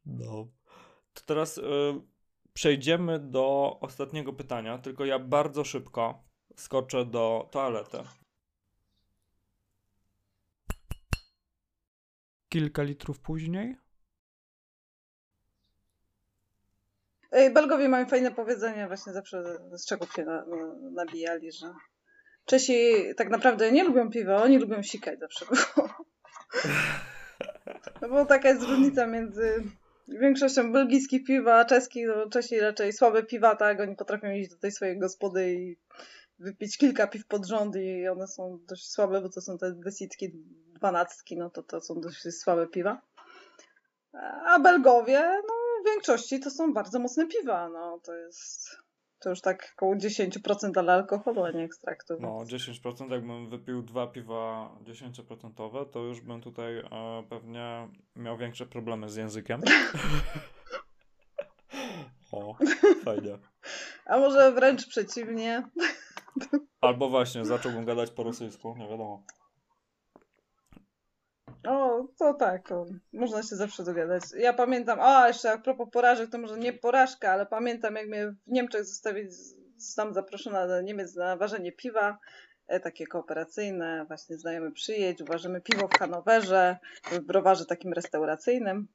[0.05, 0.47] No.
[1.13, 1.61] To teraz y,
[2.53, 6.23] przejdziemy do ostatniego pytania, tylko ja bardzo szybko
[6.55, 7.97] skoczę do toalety.
[12.49, 13.86] Kilka litrów później?
[17.31, 20.57] Belgowie mają fajne powiedzenie, właśnie zawsze z czego się na, na,
[20.91, 21.73] nabijali, że
[22.45, 25.89] Czesi tak naprawdę nie lubią piwa, oni lubią sikać zawsze było.
[28.01, 29.63] No bo taka jest różnica między
[30.07, 34.57] większością belgijskich piwa, a czeskich, no Czesi raczej słabe piwa, tak, oni potrafią iść do
[34.57, 35.77] tej swojej gospody i
[36.39, 40.31] wypić kilka piw pod rząd i one są dość słabe, bo to są te desitki,
[40.73, 43.01] dwanastki, no to to są dość słabe piwa.
[44.45, 48.77] A Belgowie, no w większości to są bardzo mocne piwa, no to jest
[49.19, 52.13] to już tak około 10% ale alkoholu, a nie ekstraktu.
[52.19, 58.65] No, 10% jakbym wypił dwa piwa 10%, to już bym tutaj e, pewnie miał większe
[58.65, 59.61] problemy z językiem.
[62.31, 62.55] o,
[63.05, 63.37] fajnie.
[64.05, 65.69] A może wręcz przeciwnie.
[66.81, 69.23] Albo właśnie, zacząłbym gadać po rosyjsku, nie wiadomo.
[71.63, 72.69] O, to tak,
[73.13, 74.23] można się zawsze dogadać.
[74.37, 78.27] Ja pamiętam, a jeszcze a propos porażek, to może nie porażka, ale pamiętam jak mnie
[78.27, 79.33] w Niemczech zostawić,
[79.77, 82.17] zostałam zaproszona do Niemiec na ważenie piwa,
[82.67, 86.77] e, takie kooperacyjne, właśnie znajomy przyjedź, uważamy piwo w Hanowerze,
[87.11, 88.87] w browarze takim restauracyjnym.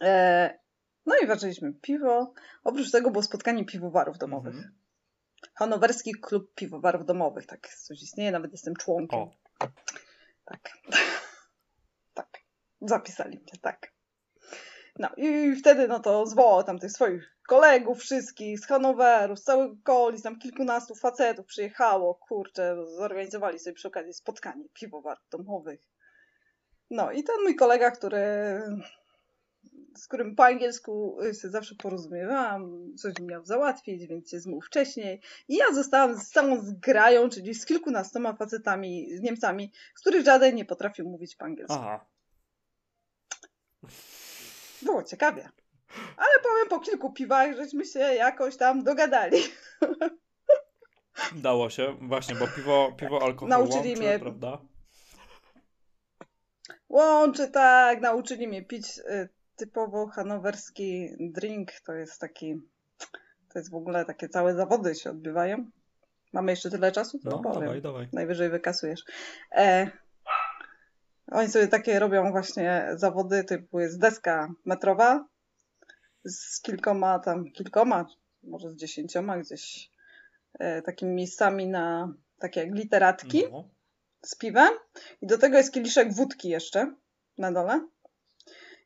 [0.00, 0.58] E,
[1.06, 2.34] no i ważyliśmy piwo.
[2.64, 4.54] Oprócz tego było spotkanie piwowarów domowych.
[4.54, 4.74] Mhm.
[5.54, 9.18] Hanowerski Klub Piwowarów Domowych, tak coś istnieje, nawet jestem członkiem.
[9.18, 9.30] O.
[10.44, 10.60] Tak.
[12.80, 13.92] Zapisali mnie, tak.
[14.98, 19.74] No i wtedy no to zwołał tam tych swoich kolegów wszystkich z Hanoweru, z całego
[19.80, 25.80] okolic, tam kilkunastu facetów przyjechało, kurczę, zorganizowali sobie przy okazji spotkanie piwowarów domowych.
[26.90, 28.22] No i ten mój kolega, który,
[29.96, 35.20] z którym po angielsku się zawsze porozumiewałam, coś miał załatwić, więc się zmówił wcześniej.
[35.48, 40.54] I ja zostałam z całą zgrają, czyli z kilkunastoma facetami, z Niemcami, z których żaden
[40.54, 41.76] nie potrafił mówić po angielsku.
[41.78, 42.06] Aha.
[44.82, 45.48] Było ciekawie.
[46.16, 49.38] Ale powiem, po kilku piwach żeśmy się jakoś tam dogadali.
[51.36, 54.58] Dało się, właśnie, bo piwo, piwo alkohol nauczyli łączy, mnie, prawda?
[56.88, 61.72] Łączy, tak, nauczyli mnie pić y, typowo hanowerski drink.
[61.86, 62.54] To jest taki,
[63.52, 65.70] to jest w ogóle takie całe zawody się odbywają.
[66.32, 67.18] Mamy jeszcze tyle czasu?
[67.18, 67.60] To no, powiem.
[67.60, 68.08] dawaj, dawaj.
[68.12, 69.04] Najwyżej wykasujesz.
[69.52, 69.90] E,
[71.30, 75.28] oni sobie takie robią właśnie zawody, typu jest deska metrowa
[76.24, 78.06] z kilkoma tam, kilkoma,
[78.42, 79.90] może z dziesięcioma gdzieś
[80.58, 83.68] e, takimi miejscami na takie jak literatki no.
[84.22, 84.70] z piwem
[85.22, 86.94] i do tego jest kieliszek wódki jeszcze
[87.38, 87.88] na dole.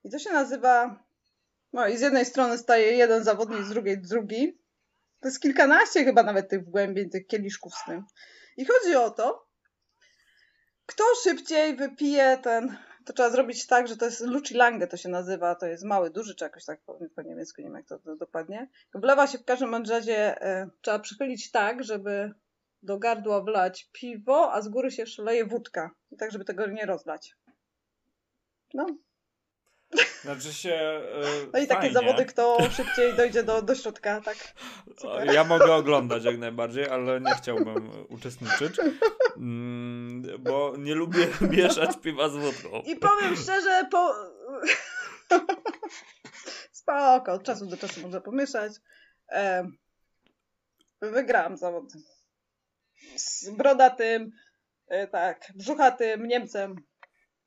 [0.05, 1.05] I to się nazywa,
[1.73, 4.59] no i z jednej strony staje jeden zawodnik, z drugiej drugi.
[5.21, 8.05] To jest kilkanaście chyba nawet tych wgłębień, tych kieliszków z tym.
[8.57, 9.44] I chodzi o to,
[10.87, 12.77] kto szybciej wypije ten.
[13.05, 16.11] To trzeba zrobić tak, że to jest Luci Lange to się nazywa, to jest mały,
[16.11, 18.69] duży, czy jakoś tak po, po niemiecku, nie wiem jak to, to dokładnie.
[18.95, 22.35] Wlewa się w każdym razie, e, trzeba przychylić tak, żeby
[22.83, 25.91] do gardła wlać piwo, a z góry się szaleje wódka.
[26.19, 27.37] Tak, żeby tego nie rozlać.
[28.75, 28.87] No,
[30.23, 31.01] znaczy się.
[31.23, 31.95] Yy, no i takie fajnie.
[31.95, 34.37] zawody, kto szybciej dojdzie do, do środka, tak.
[34.99, 35.33] Super.
[35.33, 38.77] Ja mogę oglądać jak najbardziej, ale nie chciałbym uczestniczyć.
[39.37, 42.83] Mm, bo nie lubię mieszać piwa z wódką.
[42.87, 44.15] I powiem szczerze, po.
[46.73, 48.73] Spoko, od czasu do czasu można pomieszać.
[49.33, 49.69] E,
[51.01, 51.93] wygrałam zawód
[53.17, 54.31] z brodatym,
[54.89, 56.77] e, tak, brzuchatym Niemcem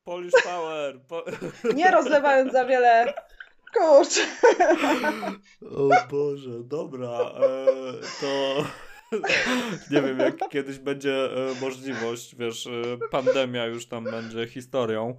[0.08, 1.00] Polish Power.
[1.08, 1.24] Po...
[1.74, 3.14] Nie rozlewając za wiele.
[3.74, 4.20] Kurczę.
[5.62, 7.08] O Boże, dobra.
[7.08, 7.66] E,
[8.20, 8.64] to
[9.90, 15.16] nie wiem, jak kiedyś będzie e, możliwość, wiesz, e, pandemia już tam będzie historią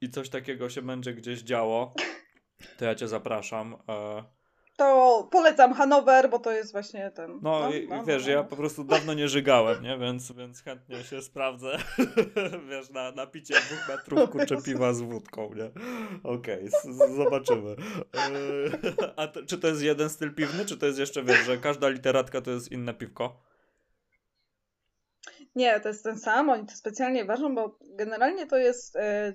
[0.00, 1.94] i coś takiego się będzie gdzieś działo,
[2.78, 3.76] to ja cię zapraszam.
[4.76, 7.30] To polecam Hanower, bo to jest właśnie ten.
[7.42, 8.44] No, no, i, no wiesz, no, ja no.
[8.44, 9.98] po prostu dawno nie żygałem, nie?
[9.98, 11.78] Więc, więc chętnie się sprawdzę,
[12.70, 15.70] wiesz, na, na picie dwóch metrów kurczę piwa z wódką, nie?
[16.22, 17.76] Okej, okay, zobaczymy.
[18.16, 21.58] E, a to, czy to jest jeden styl piwny, czy to jest jeszcze, wiesz, że
[21.58, 23.42] każda literatka to jest inne piwko?
[25.54, 29.34] Nie, to jest ten sam, oni to specjalnie ważą, bo generalnie to jest, e,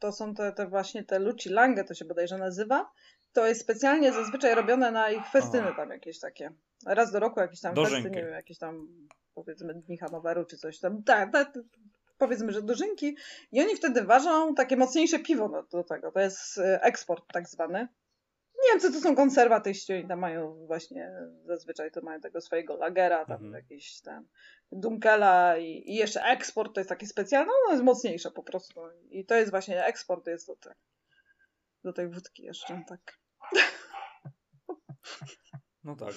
[0.00, 2.90] to są te, te właśnie te Luci Lange, to się bodajże nazywa.
[3.36, 6.52] To jest specjalnie zazwyczaj robione na ich festyny tam jakieś takie.
[6.86, 8.02] Raz do roku jakieś tam Dożynki.
[8.02, 8.88] festy, nie wiem, jakieś tam
[9.34, 11.02] powiedzmy Dni Hanoweru czy coś tam.
[11.02, 11.52] Tak, tak,
[12.18, 13.16] powiedzmy, że dożynki.
[13.52, 16.12] I oni wtedy ważą takie mocniejsze piwo do, do tego.
[16.12, 17.88] To jest e, eksport tak zwany.
[18.70, 21.12] Niemcy to są konserwatyści, oni tam mają właśnie,
[21.44, 23.52] zazwyczaj to mają tego swojego lagera, tam Mhm.
[23.52, 24.26] jakiś tam
[24.72, 28.80] dunkela i, i jeszcze eksport to jest takie specjalne, ono jest mocniejsze po prostu.
[29.10, 30.74] I to jest właśnie, eksport jest do, te,
[31.84, 33.18] do tej wódki jeszcze, tak.
[35.84, 36.14] No tak.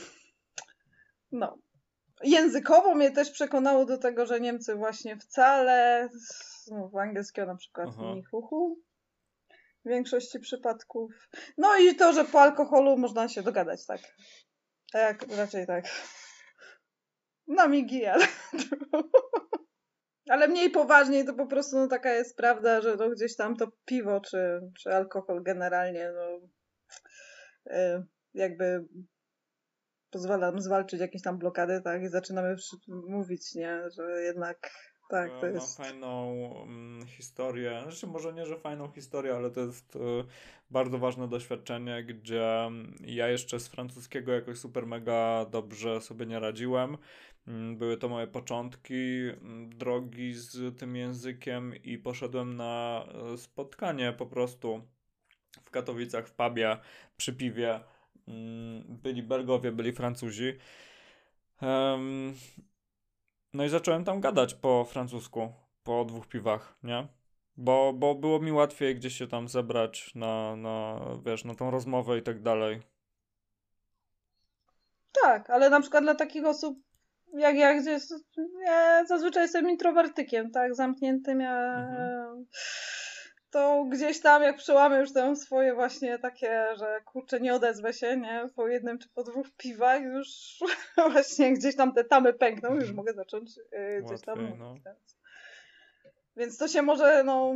[1.31, 1.57] No.
[2.23, 6.09] Językowo mnie też przekonało do tego, że Niemcy właśnie wcale,
[6.71, 8.13] no, w angielskiego na przykład Aha.
[8.15, 8.79] ni hu hu,
[9.85, 11.29] w większości przypadków.
[11.57, 14.01] No i to, że po alkoholu można się dogadać, tak.
[14.91, 15.85] Tak, raczej tak.
[17.47, 18.25] Na migi, ale...
[20.33, 23.67] ale mniej poważniej to po prostu no, taka jest prawda, że no, gdzieś tam to
[23.85, 26.47] piwo czy, czy alkohol generalnie no,
[28.33, 28.85] jakby
[30.09, 32.55] pozwala nam zwalczyć jakieś tam blokady, tak, i zaczynamy
[32.87, 34.71] mówić, nie, że jednak
[35.09, 35.79] tak, to E, jest...
[35.79, 36.33] Ma fajną
[36.63, 37.79] mm, historię.
[37.83, 39.99] Znaczy, może nie, że fajną historię, ale to jest e,
[40.69, 46.39] bardzo ważne doświadczenie, gdzie mm, ja jeszcze z francuskiego jakoś super mega dobrze sobie nie
[46.39, 46.97] radziłem.
[47.47, 49.21] Mm, Były to moje początki
[49.67, 54.81] drogi z tym językiem i poszedłem na e, spotkanie po prostu
[55.63, 56.77] w Katowicach, w pubie,
[57.17, 57.79] przy piwie.
[58.27, 60.57] Mm, Byli Belgowie, byli Francuzi.
[63.53, 67.07] No i zacząłem tam gadać po francusku, po dwóch piwach, nie?
[67.57, 72.17] Bo, bo było mi łatwiej gdzieś się tam zebrać na, na, wiesz, na tą rozmowę
[72.17, 72.81] i tak dalej.
[75.23, 76.79] Tak, ale na przykład dla takich osób
[77.33, 77.73] jak ja,
[78.65, 82.45] ja zazwyczaj jestem introwertykiem, tak, zamkniętym, ja, Mhm.
[83.51, 88.17] To gdzieś tam jak przełamię już tam swoje właśnie takie, że kurczę, nie odezwę się,
[88.17, 90.27] nie, po jednym czy po dwóch piwach już
[91.11, 94.83] właśnie gdzieś tam te tamy pękną, już mogę zacząć yy, gdzieś tam Łatwiej, mówić.
[94.85, 94.91] no.
[94.91, 95.17] Więc,
[96.37, 97.55] więc to się może, no,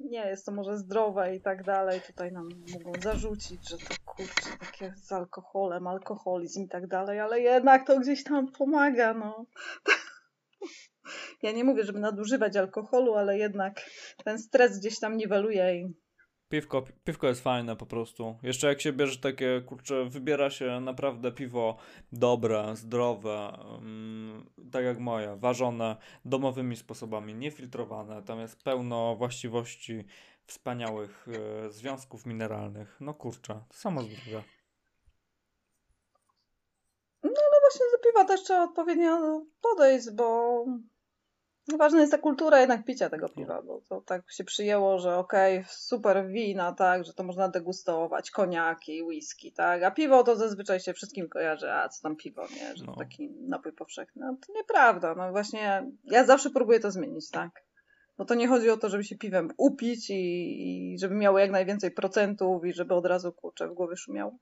[0.00, 2.00] nie jest to może zdrowe i tak dalej.
[2.00, 7.40] Tutaj nam mogą zarzucić, że to kurczę, takie z alkoholem, alkoholizm i tak dalej, ale
[7.40, 9.44] jednak to gdzieś tam pomaga, no.
[11.42, 13.90] Ja nie mówię, żeby nadużywać alkoholu, ale jednak
[14.24, 15.94] ten stres gdzieś tam niweluje i
[16.48, 18.38] Piwko, piwko jest fajne po prostu.
[18.42, 21.76] Jeszcze jak się bierze takie, kurczę, wybiera się naprawdę piwo
[22.12, 28.22] dobre, zdrowe, mm, tak jak moje, ważone domowymi sposobami, niefiltrowane.
[28.22, 30.04] Tam jest pełno właściwości
[30.46, 32.96] wspaniałych e, związków mineralnych.
[33.00, 34.42] No kurczę, to samo zdrowie.
[37.22, 37.30] No
[37.60, 40.64] właśnie do piwa też trzeba odpowiednio podejść, bo
[41.76, 45.64] ważna jest ta kultura jednak picia tego piwa, bo to tak się przyjęło, że okej,
[45.68, 50.92] super wina, tak, że to można degustować, koniaki, whisky, tak, a piwo to zazwyczaj się
[50.94, 52.92] wszystkim kojarzy, a co tam piwo, nie, że No.
[52.92, 54.22] to taki napój powszechny.
[54.26, 57.50] No to nieprawda, no właśnie ja zawsze próbuję to zmienić, tak.
[58.18, 60.14] Bo to nie chodzi o to, żeby się piwem upić i,
[60.94, 64.38] i żeby miało jak najwięcej procentów i żeby od razu kurczę w głowie szumiało.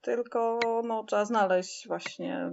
[0.00, 2.50] Tylko no, trzeba znaleźć właśnie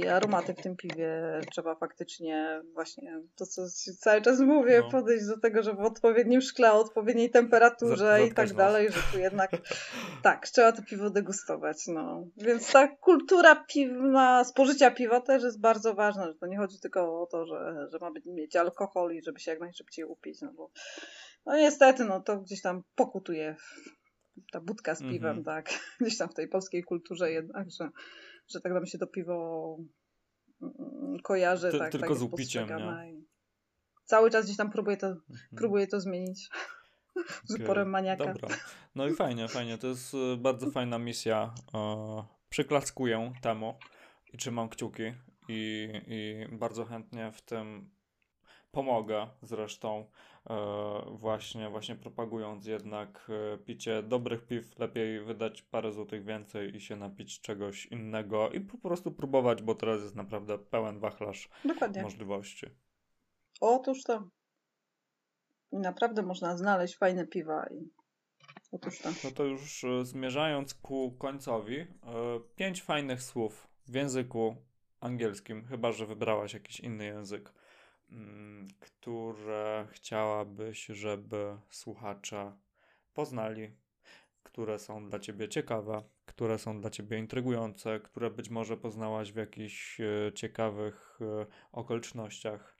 [0.00, 1.40] takie aromaty w tym piwie.
[1.52, 3.62] Trzeba faktycznie właśnie to, co
[3.98, 4.90] cały czas mówię, No.
[4.90, 8.56] podejść do tego, że w odpowiednim szkle, odpowiedniej temperaturze Zat- i tak nos.
[8.56, 9.50] dalej, że tu jednak
[10.22, 11.86] tak, trzeba to piwo degustować.
[11.86, 12.26] No.
[12.36, 17.22] Więc ta kultura piwna, spożycia piwa też jest bardzo ważna, że to nie chodzi tylko
[17.22, 20.52] o to, że, że ma być, mieć alkohol i żeby się jak najszybciej upić, no
[20.52, 20.70] bo
[21.46, 23.56] no niestety, no to gdzieś tam pokutuje
[24.52, 25.44] ta budka z piwem, Mhm.
[25.44, 25.70] tak,
[26.00, 27.88] gdzieś tam w tej polskiej kulturze jednak, że,
[28.48, 29.76] że tak nam się to piwo
[30.62, 32.68] mm, kojarzy, Ty- tak, tylko tak z upiciem,
[33.10, 33.24] i
[34.04, 35.38] Cały czas gdzieś tam próbuję to, Mhm.
[35.56, 36.48] próbuję to zmienić
[37.48, 38.32] z uporem maniaka.
[38.32, 38.56] Dobra.
[38.94, 39.78] No i fajnie, fajnie.
[39.78, 41.54] To jest e, bardzo fajna misja.
[42.48, 43.74] Przyklaskuję temu
[44.32, 45.02] i trzymam kciuki
[45.48, 47.90] i, i bardzo chętnie w tym
[48.74, 50.06] pomogę zresztą
[50.50, 50.56] e,
[51.10, 56.96] właśnie, właśnie propagując jednak e, picie dobrych piw, lepiej wydać parę złotych więcej i się
[56.96, 62.02] napić czegoś innego i po prostu próbować, bo teraz jest naprawdę pełen wachlarz Dokładnie.
[62.02, 62.66] możliwości.
[63.60, 64.28] Otóż to.
[65.72, 67.90] Naprawdę można znaleźć fajne piwa i
[68.72, 69.08] otóż to.
[69.24, 71.86] No to już e, zmierzając ku końcowi,
[72.56, 74.56] pięć fajnych słów w języku
[75.00, 77.52] angielskim, chyba że wybrałaś jakiś inny język,
[78.80, 82.56] które chciałabyś, żeby słuchacze
[83.14, 83.76] poznali,
[84.42, 89.36] które są dla ciebie ciekawe, które są dla ciebie intrygujące, które być może poznałaś w
[89.36, 92.78] jakichś e, ciekawych e, okolicznościach.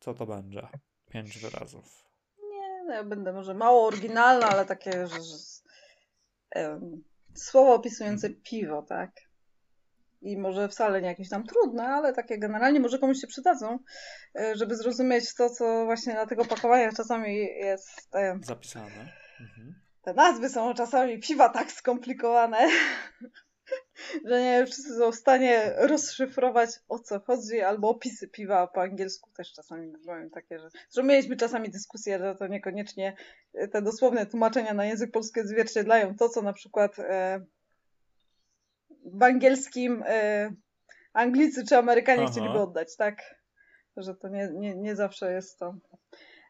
[0.00, 0.68] Co to będzie?
[1.10, 2.04] Pięć wyrazów.
[2.50, 5.36] Nie, no ja będę może mało oryginalna, ale takie, że, że
[6.54, 9.31] um, słowo opisujące piwo, tak?
[10.22, 13.78] I może wcale nie jakieś tam trudne, ale takie generalnie może komuś się przydadzą,
[14.40, 18.14] e, żeby zrozumieć to, co właśnie na tych opakowaniach czasami jest.
[18.14, 19.12] e, Zapisane.
[19.40, 19.74] Mhm.
[20.02, 22.58] Te nazwy są czasami piwa tak skomplikowane,
[24.28, 29.30] że nie wszyscy są w stanie rozszyfrować o co chodzi, albo opisy piwa po angielsku
[29.30, 33.16] też czasami bywają takie, że, że mieliśmy czasami dyskusję, że to niekoniecznie
[33.72, 37.44] te dosłowne tłumaczenia na język polski odzwierciedlają to, co na przykład e,
[39.04, 40.50] w angielskim e,
[41.12, 42.32] Anglicy czy Amerykanie Aha.
[42.32, 43.42] chcieliby oddać, tak?
[43.96, 45.74] Że to nie, nie, nie zawsze jest to.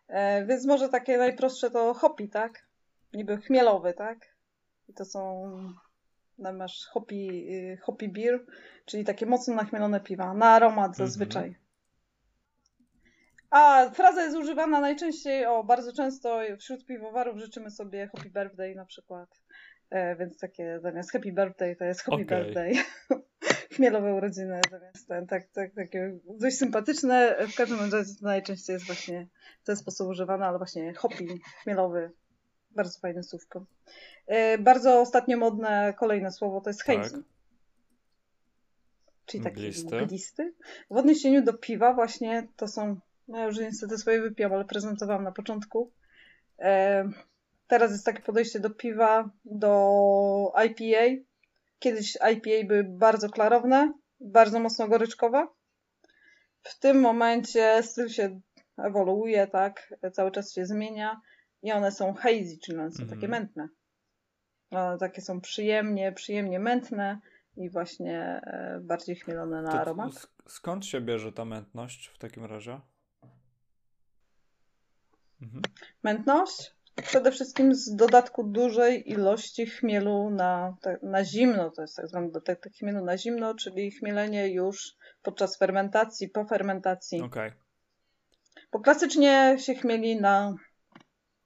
[0.09, 2.67] E, więc może takie najprostsze to hopi, tak?
[3.13, 4.19] Niby chmielowy, tak?
[4.89, 5.53] I to są.
[6.39, 8.47] No masz hopi, y, hopi beer,
[8.85, 10.35] czyli takie mocno nachmielone piwa.
[10.35, 11.57] Na aromat zazwyczaj.
[13.51, 18.85] A fraza jest używana najczęściej, o bardzo często wśród piwowarów życzymy sobie happy birthday na
[18.85, 19.42] przykład.
[19.93, 22.27] E, więc takie zamiast happy birthday to jest happy Okej.
[22.27, 22.75] birthday.
[23.75, 27.37] Chmielowe urodziny zamiast ten, tak, tak, takie dość sympatyczne.
[27.53, 29.29] W każdym razie to najczęściej jest właśnie
[29.63, 31.27] w ten sposób używane, ale właśnie hoppy,
[31.63, 32.11] chmielowy.
[32.71, 33.67] Bardzo fajne słówko.
[34.27, 37.15] E, bardzo ostatnio modne kolejne słowo to jest hazy.
[37.15, 37.23] Tak.
[39.27, 40.03] Czyli taki Mglisty.
[40.03, 40.55] mglisty.
[40.91, 42.97] W odniesieniu do piwa właśnie to są,
[43.29, 45.93] no ja już niestety swoje wypiłam, ale prezentowałam na początku.
[47.73, 51.23] Teraz jest takie podejście do piwa, do IPA.
[51.79, 55.47] Kiedyś IPA były bardzo klarowne, bardzo mocno goryczkowe.
[56.63, 58.41] W tym momencie styl się
[58.79, 61.21] ewoluuje, tak, cały czas się zmienia
[61.63, 63.09] i one są hazy, czyli one są Mhm.
[63.21, 63.69] takie mętne.
[64.71, 67.21] One takie są przyjemnie, przyjemnie mętne
[67.57, 70.13] i właśnie e, bardziej chmielone na To aromat.
[70.13, 72.81] sk- skąd się bierze ta mętność w takim razie?
[75.43, 75.63] Mhm.
[76.03, 76.75] Mętność?
[76.95, 82.69] Przede wszystkim z dodatku dużej ilości chmielu na, na zimno, to jest tak zwany dodatek
[82.79, 87.23] chmielu na zimno, czyli chmielenie już podczas fermentacji, po fermentacji.
[87.23, 87.53] Okej.
[88.73, 90.55] Bo klasycznie się chmieli na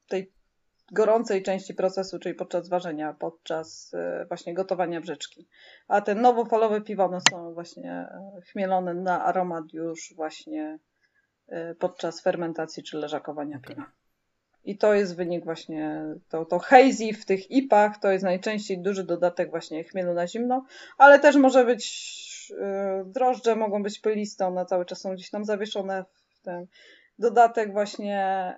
[0.08, 0.32] tej
[0.92, 5.48] gorącej części procesu, czyli podczas ważenia, podczas e, właśnie gotowania brzeczki.
[5.88, 10.78] A te nowofalowe piwa, one są właśnie e, chmielone na aromat już właśnie
[11.48, 13.76] e, podczas fermentacji czy leżakowania Okej.
[13.76, 13.90] piwa.
[14.66, 19.04] I to jest wynik właśnie, to, to hazy w tych ipach to jest najczęściej duży
[19.04, 20.64] dodatek właśnie chmielu na zimno,
[20.98, 25.44] ale też może być e, drożdże, mogą być pyliste, one cały czas są gdzieś tam
[25.44, 26.66] zawieszone w tym.
[27.18, 28.54] Dodatek właśnie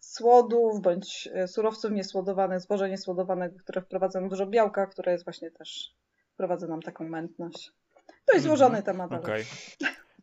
[0.00, 5.94] słodów bądź e, surowców niesłodowanych, zboża niesłodowanego, które wprowadzają dużo białka, które jest właśnie też,
[6.34, 7.72] wprowadza nam taką mętność.
[8.06, 8.58] To jest Mhm.
[8.58, 9.44] złożony temat, Okej.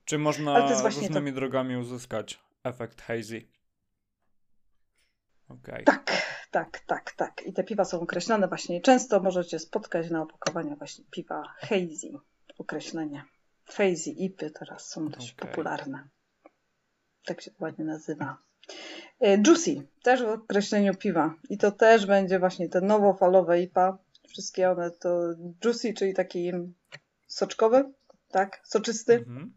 [0.06, 3.42] Czy można Ale to różnymi drogami uzyskać efekt hazy?
[5.50, 5.84] Okej.
[5.84, 6.12] tak,
[6.52, 7.42] tak, tak, tak.
[7.46, 8.82] I te piwa są określane właśnie.
[8.82, 12.12] Często możecie spotkać na opakowaniach właśnie piwa hazy,
[12.58, 13.24] określenie.
[13.66, 15.50] Hazy ipy teraz są dość Okej.
[15.50, 16.08] popularne.
[17.26, 18.38] Tak się ładnie nazywa.
[19.20, 21.34] E, Juicy, też w określeniu piwa.
[21.50, 23.98] I to też będzie właśnie te nowofalowe IPA.
[24.28, 25.34] Wszystkie one to
[25.66, 26.52] juicy, czyli taki
[27.28, 27.94] soczkowy,
[28.28, 29.14] tak, soczysty.
[29.14, 29.54] Mhm.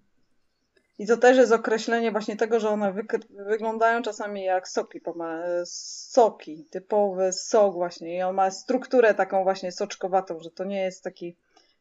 [0.99, 2.95] I to też jest określenie właśnie tego, że one
[3.31, 5.63] wyglądają czasami jak soki, poma-
[6.11, 8.17] soki, typowy sok właśnie.
[8.17, 11.37] I on ma strukturę taką właśnie soczkowatą, że to nie jest taki,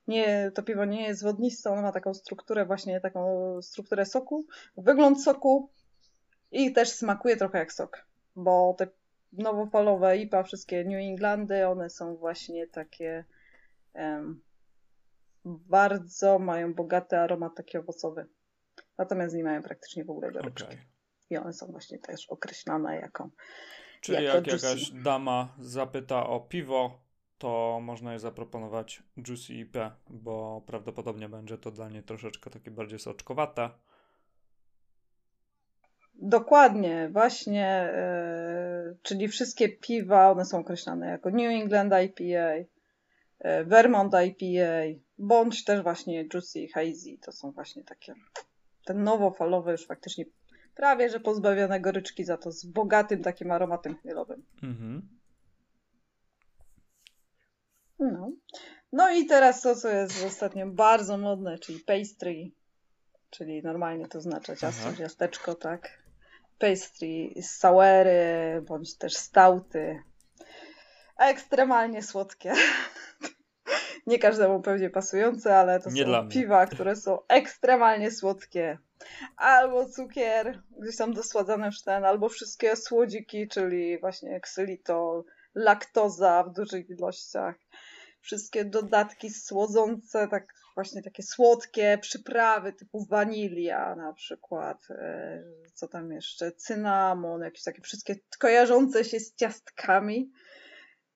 [0.07, 4.45] nie, to piwo nie jest wodniste, ono ma taką strukturę właśnie, taką strukturę soku,
[4.78, 5.70] wygląd soku
[6.51, 8.05] i też smakuje trochę jak sok,
[8.36, 8.88] bo te
[9.34, 13.26] nowofalowe IPA, wszystkie New Englandy, one są właśnie takie
[13.93, 14.41] em,
[15.45, 18.28] bardzo mają bogaty aromat taki owocowy.
[18.97, 20.63] Natomiast nie mają praktycznie w ogóle goryczki.
[20.63, 20.77] Okej.
[21.29, 23.29] I one są właśnie też określane jako.
[24.01, 24.67] Czyli Jako jak juicy.
[24.67, 26.99] jakaś dama zapyta o piwo,
[27.37, 29.77] to można jej zaproponować Juicy IP,
[30.09, 33.69] bo prawdopodobnie będzie to dla niej troszeczkę takie bardziej soczkowate.
[36.21, 42.67] Dokładnie, właśnie, e, czyli wszystkie piwa, one są określane jako New England IPA,
[43.39, 47.17] e, Vermont IPA, bądź też właśnie Juicy Hazy.
[47.21, 48.13] To są właśnie takie,
[48.88, 50.25] ten nowofalowy już faktycznie
[50.75, 54.45] prawie, że pozbawione goryczki, za to z bogatym takim aromatem chmielowym.
[54.63, 55.09] Mhm.
[57.99, 58.31] No.
[58.91, 62.51] no i teraz to, co jest ostatnio bardzo modne, czyli pastry,
[63.29, 64.97] czyli normalnie to oznacza ciasto, Aha.
[64.97, 66.03] ciasteczko, tak.
[66.59, 70.03] Pastry, sauery, bądź też stauty.
[71.17, 72.53] ekstremalnie słodkie.
[74.07, 76.31] Nie każdemu pewnie pasujące, ale to Nie są mnie.
[76.31, 78.77] piwa, które są ekstremalnie słodkie.
[79.37, 85.23] Albo cukier, gdzieś tam dosładzany w ten, albo wszystkie słodziki, czyli właśnie ksylitol,
[85.55, 87.55] laktoza w dużych ilościach.
[88.21, 95.43] Wszystkie dodatki słodzące, tak właśnie takie słodkie przyprawy typu wanilia na przykład, e,
[95.73, 100.31] co tam jeszcze, cynamon, jakieś takie wszystkie kojarzące się z ciastkami.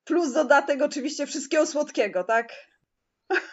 [0.03, 2.70] Plus dodatek oczywiście wszystkiego słodkiego, tak?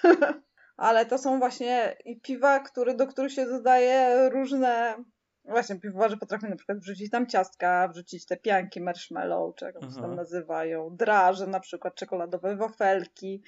[0.76, 4.96] Ale to są właśnie i piwa, które, do których się dodaje różne.
[5.44, 9.80] Właśnie, piwowarze potrafią na przykład wrzucić tam ciastka, wrzucić te pianki marshmallow, czy jak się
[9.80, 10.14] tam Mhm.
[10.14, 13.42] nazywają, draże, na przykład czekoladowe wafelki.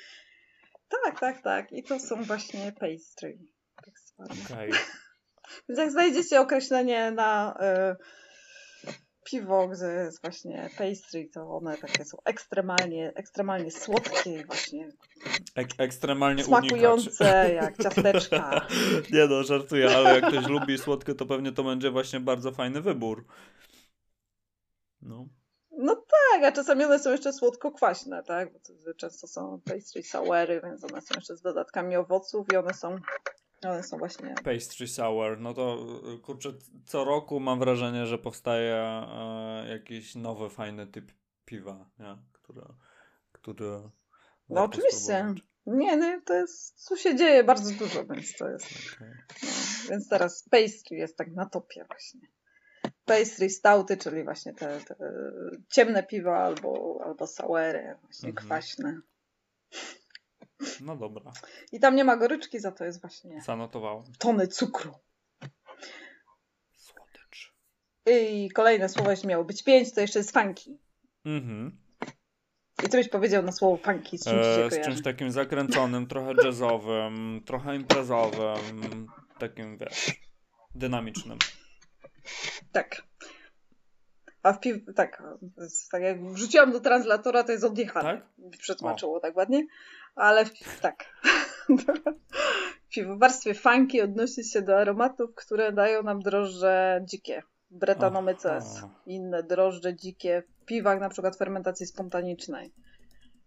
[1.04, 1.72] Tak, tak, tak.
[1.72, 3.38] I to są właśnie pastry.
[3.84, 4.34] Tak zwane.
[4.44, 4.70] Okej.
[5.68, 7.58] Więc jak znajdziecie określenie na
[7.92, 7.96] y,
[9.24, 14.92] piwo, gdzie jest właśnie pastry, to one takie są ekstremalnie, ekstremalnie słodkie i właśnie
[15.54, 16.68] Ek ekstremalnie unikać.
[16.68, 18.66] smakujące jak ciasteczka.
[19.12, 22.80] Nie no, żartuję, ale jak ktoś lubi słodkie, to pewnie to będzie właśnie bardzo fajny
[22.80, 23.24] wybór.
[25.02, 25.26] No.
[25.70, 28.52] No tak, a czasami one są jeszcze słodko-kwaśne, tak?
[28.52, 32.74] Bo to często są pastry soury, więc one są jeszcze z dodatkami owoców i one
[32.74, 32.96] są,
[33.68, 34.34] one są właśnie...
[34.44, 35.86] Pastry sour, no to
[36.22, 36.52] kurczę,
[36.86, 41.12] co roku mam wrażenie, że powstaje e, jakiś nowy, fajny typ
[41.44, 42.16] piwa, nie?
[42.32, 42.60] Który,
[43.32, 43.80] który
[44.48, 44.98] No oczywiście.
[44.98, 45.42] spróbować.
[45.66, 48.66] Nie, no to jest, tu się dzieje bardzo dużo, więc to jest...
[48.96, 49.08] Okej.
[49.42, 49.48] No,
[49.90, 52.20] więc teraz pastry jest tak na topie właśnie.
[53.04, 54.94] Pastry stouty, czyli właśnie te, te
[55.68, 58.46] ciemne piwa albo, albo sauery, właśnie Mhm.
[58.46, 59.00] kwaśne.
[60.80, 61.32] No dobra,
[61.72, 64.04] I tam nie ma goryczki, za to jest właśnie zanotowałem.
[64.18, 64.94] tony cukru.
[66.72, 67.54] Słodycz.
[68.06, 70.78] I kolejne słowo, jeśli miało być pięć, to jeszcze jest funky.
[71.24, 71.78] Mhm.
[72.84, 76.34] I co byś powiedział na słowo funky, z czym E, z czymś takim zakręconym, trochę
[76.44, 79.06] jazzowym, trochę imprezowym,
[79.38, 80.20] takim wiesz,
[80.74, 81.38] dynamicznym.
[82.72, 83.02] Tak.
[84.42, 84.76] A w piw...
[84.96, 85.22] tak,
[85.90, 88.20] tak jak wrzuciłam do translatora, to jest odjechane.
[88.20, 88.50] Tak?
[88.58, 89.66] Przetłumaczyło tak ładnie.
[90.14, 90.44] Ale
[90.82, 91.04] tak.
[92.90, 97.42] w piwowarstwie funky odnosi się do aromatów, które dają nam drożdże dzikie.
[97.70, 98.82] Bretanomyces.
[99.06, 102.72] Inne drożdże dzikie w piwach, na przykład fermentacji spontanicznej.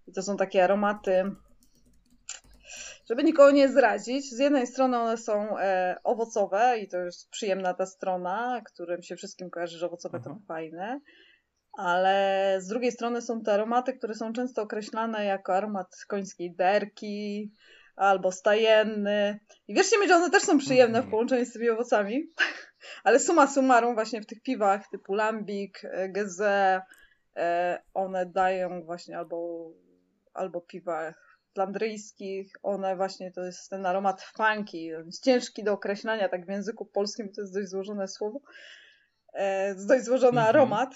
[0.07, 1.35] I to są takie aromaty,
[3.09, 7.73] żeby nikogo nie zrazić, z jednej strony one są e, owocowe i to jest przyjemna
[7.73, 10.29] ta strona, którym się wszystkim kojarzy, że owocowe Aha.
[10.29, 10.99] to fajne,
[11.77, 17.51] ale z drugiej strony są te aromaty, które są często określane jako aromat końskiej derki
[17.95, 19.39] albo stajenny.
[19.67, 21.07] I wierzcie mi, że one też są przyjemne Mhm.
[21.07, 22.23] w połączeniu z tymi owocami,
[23.03, 26.81] ale summa summarum właśnie w tych piwach typu Lambik, e, Geze,
[27.35, 29.69] e, one dają właśnie albo,
[30.33, 36.29] albo piwach flandryjskich, one właśnie to jest ten aromat funky, on jest ciężki do określania,
[36.29, 38.39] tak w języku polskim to jest dość złożone słowo,
[39.33, 40.55] e, dość złożony Mhm.
[40.55, 40.89] aromat,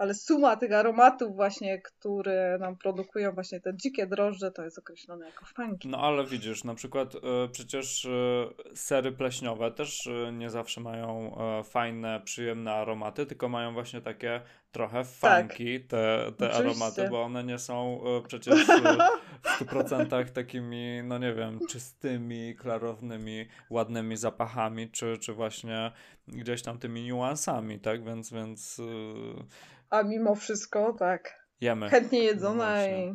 [0.00, 5.26] ale suma tych aromatów właśnie, które nam produkują właśnie te dzikie drożdże, to jest określone
[5.26, 5.88] jako funky.
[5.88, 7.18] No ale widzisz, na przykład e,
[7.52, 14.00] przecież e, sery pleśniowe też e, nie zawsze mają fajne, przyjemne aromaty, tylko mają właśnie
[14.00, 14.40] takie
[14.72, 15.48] trochę Tak.
[15.48, 16.56] funky te, te Oczywiście.
[16.56, 18.98] aromaty, bo one nie są e, przecież e,
[19.42, 25.92] w 100% takimi, no nie wiem, czystymi, klarownymi, ładnymi zapachami, czy, czy właśnie
[26.28, 28.04] gdzieś tam tymi niuansami, tak?
[28.04, 29.44] Więc, więc e,
[29.90, 31.88] A mimo wszystko, tak, jemy.
[31.88, 33.06] chętnie No jedzone właśnie.
[33.06, 33.14] i,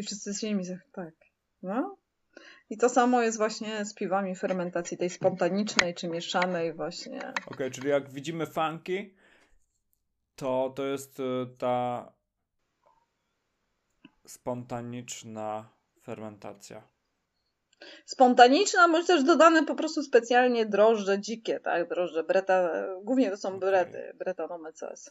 [0.00, 1.14] i wszyscy nimi zach- tak.
[1.62, 1.96] No.
[2.70, 7.20] I to samo jest właśnie z piwami fermentacji tej spontanicznej czy mieszanej właśnie.
[7.46, 9.14] Okej, czyli jak widzimy funky,
[10.36, 12.12] to to jest y, ta
[14.26, 15.68] spontaniczna
[16.02, 16.82] fermentacja.
[18.04, 21.88] Spontaniczna, bądź też dodane po prostu specjalnie drożdże dzikie, tak?
[21.88, 22.70] Drożdże breta,
[23.02, 23.60] głównie to są Okej.
[23.60, 25.10] brety, bretanomyces.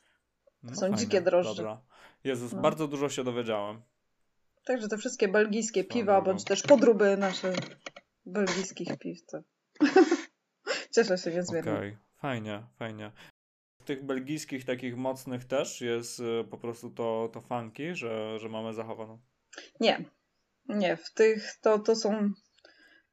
[0.64, 1.56] No Są dzikie drożdże.
[1.64, 1.82] Dobra.
[2.24, 2.62] Jezus, No.
[2.62, 3.82] bardzo dużo się dowiedziałem.
[4.66, 7.54] Także te wszystkie belgijskie piwa, bądź też podróby nasze
[8.26, 9.26] belgijskich piw.
[9.26, 9.40] To...
[10.96, 11.74] Cieszę się niezmiernie.
[11.74, 13.12] Okej, fajnie, fajnie.
[13.90, 18.50] W tych belgijskich takich mocnych też jest y, po prostu to, to funky, że, że
[18.50, 19.20] mamy zachowaną.
[19.80, 20.06] Nie,
[20.68, 22.30] nie, w tych to, to są.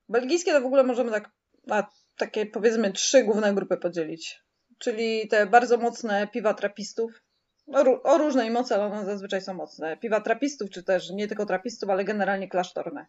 [0.08, 1.30] Belgijskie to w ogóle możemy tak
[1.66, 4.42] na takie powiedzmy trzy główne grupy podzielić.
[4.78, 7.22] Czyli te bardzo mocne piwa trapistów.
[7.66, 9.96] O, o różnej mocy, ale one zazwyczaj są mocne.
[9.96, 13.06] Piwa trapistów, czy też nie tylko trapistów, ale generalnie klasztorne.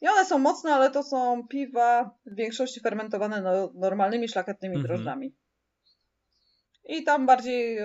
[0.00, 4.86] I one są mocne, ale to są piwa w większości fermentowane no, normalnymi, szlachetnymi Mhm.
[4.88, 5.34] drożdżami.
[6.84, 7.78] I tam bardziej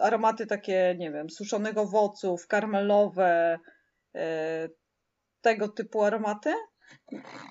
[0.00, 3.58] aromaty takie, nie wiem, suszonych owoców, karmelowe,
[4.14, 4.68] e,
[5.40, 6.52] tego typu aromaty.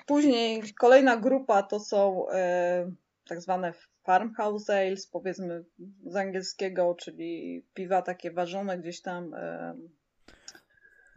[0.06, 2.92] Później kolejna grupa to są e,
[3.28, 5.64] tak zwane farmhouse ales, powiedzmy
[6.06, 9.76] z angielskiego, czyli piwa takie ważone gdzieś tam e,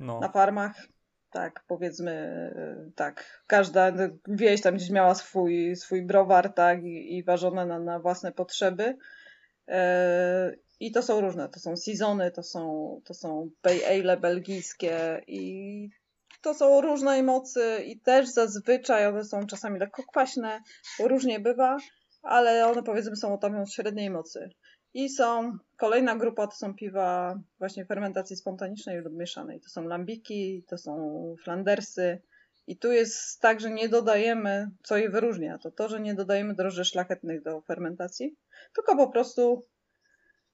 [0.00, 0.20] no.
[0.20, 0.86] na farmach.
[1.30, 2.52] Tak, powiedzmy,
[2.94, 3.42] tak.
[3.46, 3.92] Każda
[4.28, 8.96] wieś tam gdzieś miała swój, swój browar, tak, i, i ważone na, na własne potrzeby.
[10.80, 15.88] I to są różne, to są sezony, to są, to są pay ale belgijskie i
[16.42, 20.60] to są różnej mocy i też zazwyczaj one są czasami lekko kwaśne,
[21.00, 21.76] różnie bywa,
[22.22, 24.50] ale one powiedzmy są o średniej mocy.
[24.94, 29.60] I są kolejna grupa, to są piwa właśnie fermentacji spontanicznej lub mieszanej.
[29.60, 32.22] To są lambiki, to są flandersy.
[32.66, 36.54] I tu jest tak, że nie dodajemy, co je wyróżnia, to to, że nie dodajemy
[36.54, 38.36] drożdży szlachetnych do fermentacji,
[38.74, 39.66] tylko po prostu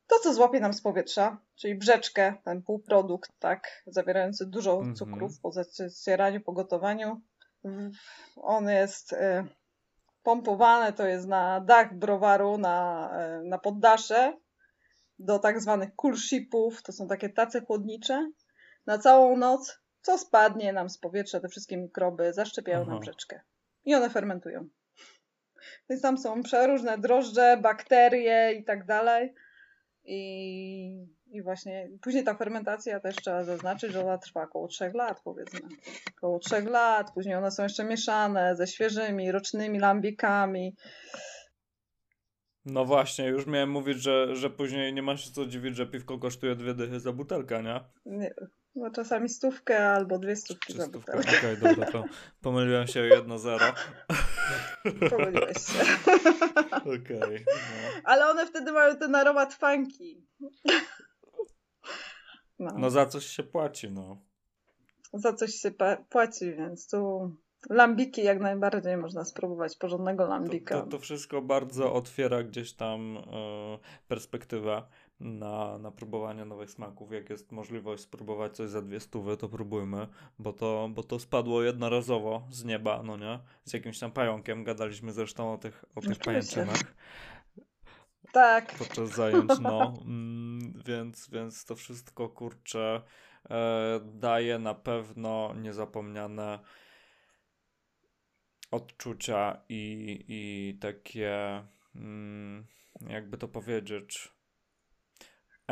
[0.07, 4.97] to, co złapie nam z powietrza, czyli brzeczkę, ten półprodukt, tak, zawierający dużo mm -hmm.
[4.97, 7.21] cukrów po zacieraniu, po gotowaniu.
[8.37, 9.17] On jest y,
[10.23, 13.11] pompowany, to jest na dach browaru, na,
[13.41, 14.37] y, na poddasze,
[15.19, 18.31] do tak zwanych cool shipów, to są takie tace chłodnicze.
[18.87, 22.91] Na całą noc, co spadnie nam z powietrza, te wszystkie mikroby zaszczepiają Aha.
[22.91, 23.41] nam brzeczkę.
[23.85, 24.69] I one fermentują.
[25.91, 29.35] Więc tam są przeróżne drożdże, bakterie i tak dalej.
[30.05, 35.21] I, I właśnie później ta fermentacja też trzeba zaznaczyć, że ona trwa około 3 lat,
[35.25, 35.61] powiedzmy.
[36.17, 40.77] Około 3 lat, później one są jeszcze mieszane ze świeżymi, rocznymi lambikami.
[42.65, 46.19] No właśnie, już miałem mówić, że, że później nie ma się co dziwić, że piwko
[46.19, 47.81] kosztuje dwie dychy za butelkę, nie?
[48.07, 48.31] nie
[48.75, 51.21] no czasami stówkę albo dwie stówki za butelkę.
[51.21, 52.05] Okej, okay, dobra, to
[52.43, 53.67] pomyliłem się o jedno zero.
[55.11, 55.81] Pomyliłeś się.
[56.77, 57.23] Okej.
[57.23, 58.01] Okay, no.
[58.05, 60.23] Ale one wtedy mają ten aromat funky.
[62.59, 62.75] No.
[62.79, 64.23] no za coś się płaci, no.
[65.13, 65.71] Za coś się
[66.09, 67.31] płaci, więc tu
[67.71, 70.75] lambiki jak najbardziej można spróbować, porządnego lambika.
[70.75, 73.23] To, to, to wszystko bardzo otwiera gdzieś tam y,
[74.09, 74.83] perspektywę
[75.23, 77.13] na, na próbowanie nowych smaków.
[77.13, 80.09] Jak jest możliwość spróbować coś za dwie stówy, to próbujmy,
[80.39, 83.39] bo to, bo to spadło jednorazowo z nieba, no nie?
[83.65, 84.65] Z jakimś tam pająkiem.
[84.65, 86.95] Gadaliśmy zresztą o tych, o tych pajęczynach.
[88.33, 88.75] Tak.
[88.79, 89.95] Podczas zajęć, no.
[90.05, 93.03] Mm, więc, więc to wszystko, kurczę,
[93.51, 96.59] e, daje na pewno niezapomniane
[98.71, 101.63] odczucia i, i takie,
[101.95, 102.67] mm,
[103.09, 104.32] jakby to powiedzieć,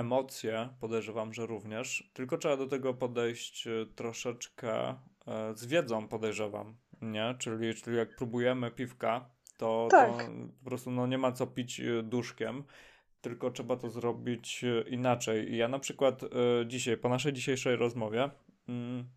[0.00, 4.88] emocje, podejrzewam, że również, tylko trzeba do tego podejść e, troszeczkę
[5.26, 7.34] e, z wiedzą, podejrzewam, nie?
[7.38, 10.10] Czyli, czyli jak próbujemy piwka, to, tak.
[10.10, 10.32] to
[10.64, 12.64] po prostu no, nie ma co pić e, duszkiem,
[13.20, 15.56] tylko trzeba to zrobić inaczej.
[15.56, 16.20] Ja na przykład
[16.66, 18.30] dzisiaj, po naszej dzisiejszej rozmowie,
[18.68, 19.08] mm,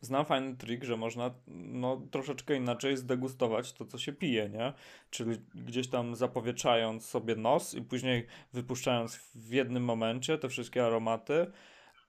[0.00, 4.72] znam fajny trik, że można no, troszeczkę inaczej zdegustować to, co się pije, nie?
[5.10, 11.46] Czyli gdzieś tam zapowietrzając sobie nos i później wypuszczając w jednym momencie te wszystkie aromaty.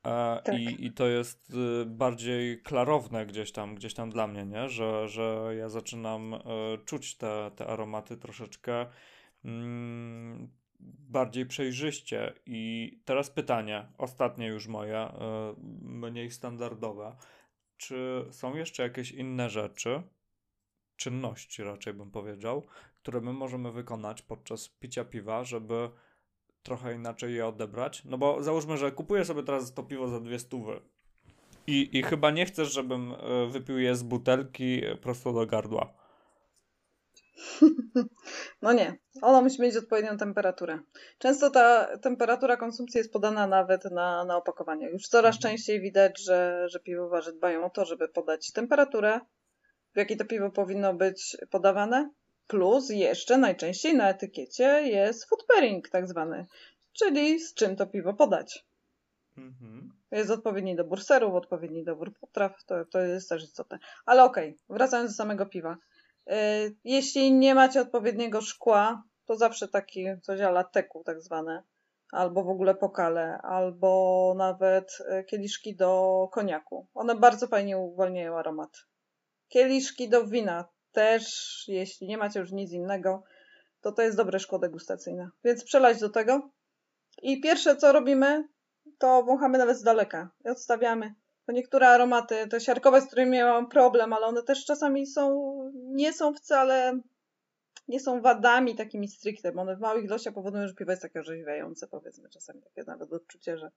[0.04, 0.60] E, tak.
[0.60, 4.70] i, I to jest y, bardziej klarowne gdzieś tam, gdzieś tam dla mnie, nie?
[4.70, 6.40] Że, że ja zaczynam y,
[6.86, 8.86] czuć te, te aromaty troszeczkę
[9.46, 10.50] mm,
[11.10, 12.34] bardziej przejrzyście.
[12.46, 15.12] I teraz pytanie, ostatnie już moje, y,
[15.82, 17.16] mniej standardowe
[17.80, 20.04] czy są jeszcze jakieś inne rzeczy,
[20.96, 22.66] czynności raczej bym powiedział,
[22.96, 25.90] które my możemy wykonać podczas picia piwa, żeby
[26.64, 28.06] trochę inaczej je odebrać?
[28.06, 30.82] No bo załóżmy, że kupuję sobie teraz to piwo za dwie stówy
[31.68, 35.94] i, i chyba nie chcesz, żebym e, wypił je z butelki prosto do gardła.
[38.62, 40.80] No nie, ono musi mieć odpowiednią temperaturę.
[41.18, 44.90] Często ta temperatura konsumpcji jest podana nawet na, na opakowaniu.
[44.90, 45.42] Już coraz mhm.
[45.42, 49.20] częściej widać, że, że piwowarze dbają o to, żeby podać temperaturę,
[49.94, 52.10] w jakiej to piwo powinno być podawane.
[52.48, 56.46] Plus jeszcze najczęściej na etykiecie jest food pairing tak zwany,
[56.94, 58.66] czyli z czym to piwo podać.
[59.38, 59.92] Mhm.
[60.12, 63.80] Jest odpowiedni dobór serów, odpowiedni dobór potraw, to, to jest też istotne.
[64.06, 65.78] Ale okej, okay, wracając do samego piwa.
[66.30, 71.64] Y, jeśli nie macie odpowiedniego szkła, to zawsze taki coś ala teku tak zwane,
[72.12, 76.88] albo w ogóle pokale, albo nawet y, kieliszki do koniaku.
[76.94, 78.78] One bardzo fajnie uwalniają aromat.
[79.48, 83.24] Kieliszki do wina też, jeśli nie macie już nic innego,
[83.82, 85.30] to to jest dobre szkło degustacyjne.
[85.44, 86.50] Więc przelać do tego.
[87.22, 88.48] I pierwsze co robimy,
[88.98, 91.16] to wąchamy nawet z daleka i odstawiamy
[91.50, 96.14] bo niektóre aromaty, te siarkowe, z którymi miałam problem, ale one też czasami są, nie
[96.14, 97.00] są wcale
[97.88, 101.20] nie są wadami takimi stricte, bo one w małych ilościach powodują, że piwo jest takie
[101.20, 103.72] orzeźwiające, powiedzmy, czasami takie nawet odczucie, że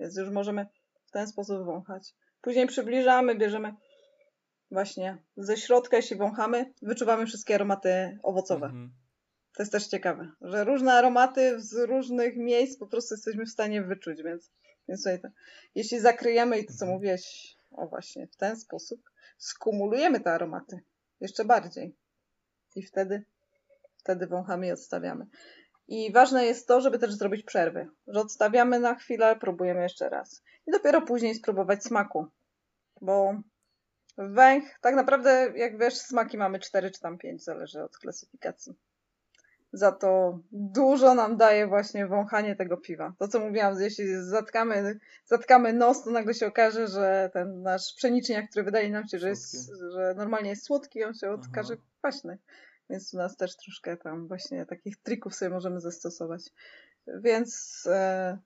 [0.00, 0.66] więc już możemy
[1.06, 2.14] w ten sposób wąchać.
[2.40, 3.74] Później przybliżamy, bierzemy
[4.70, 8.66] właśnie ze środka, jeśli wąchamy, wyczuwamy wszystkie aromaty owocowe.
[8.66, 8.92] Mhm.
[9.56, 13.82] To jest też ciekawe, że różne aromaty z różnych miejsc po prostu jesteśmy w stanie
[13.82, 14.50] wyczuć, więc,
[14.88, 15.28] więc tutaj to,
[15.74, 16.92] jeśli zakryjemy i to co Mhm.
[16.92, 20.80] mówiłeś, o właśnie w ten sposób, skumulujemy te aromaty
[21.20, 21.96] jeszcze bardziej
[22.76, 23.24] i wtedy,
[23.96, 25.26] wtedy wąchamy i odstawiamy.
[25.88, 30.42] I ważne jest to, żeby też zrobić przerwy, że odstawiamy na chwilę, próbujemy jeszcze raz
[30.66, 32.26] i dopiero później spróbować smaku,
[33.00, 33.42] bo
[34.18, 38.74] węch, tak naprawdę jak wiesz, smaki mamy 4 czy tam 5, zależy od klasyfikacji.
[39.72, 43.12] Za to dużo nam daje właśnie wąchanie tego piwa.
[43.18, 48.50] To co mówiłam, jeśli zatkamy, zatkamy nos, to nagle się okaże, że ten nasz pszeniczniak,
[48.50, 52.38] który wydaje nam się, że, jest, że normalnie jest słodki, on się okaże kwaśny.
[52.90, 56.42] Więc u nas też troszkę tam właśnie takich trików sobie możemy zastosować.
[57.06, 58.38] Więc e,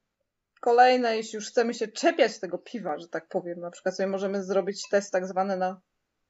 [0.61, 4.45] kolejne, jeśli już chcemy się czepiać tego piwa, że tak powiem, na przykład sobie możemy
[4.45, 5.81] zrobić test tak zwany na,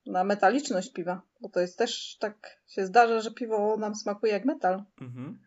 [0.07, 4.45] na metaliczność piwa, bo to jest też tak się zdarza, że piwo nam smakuje jak
[4.45, 5.39] metal Mhm.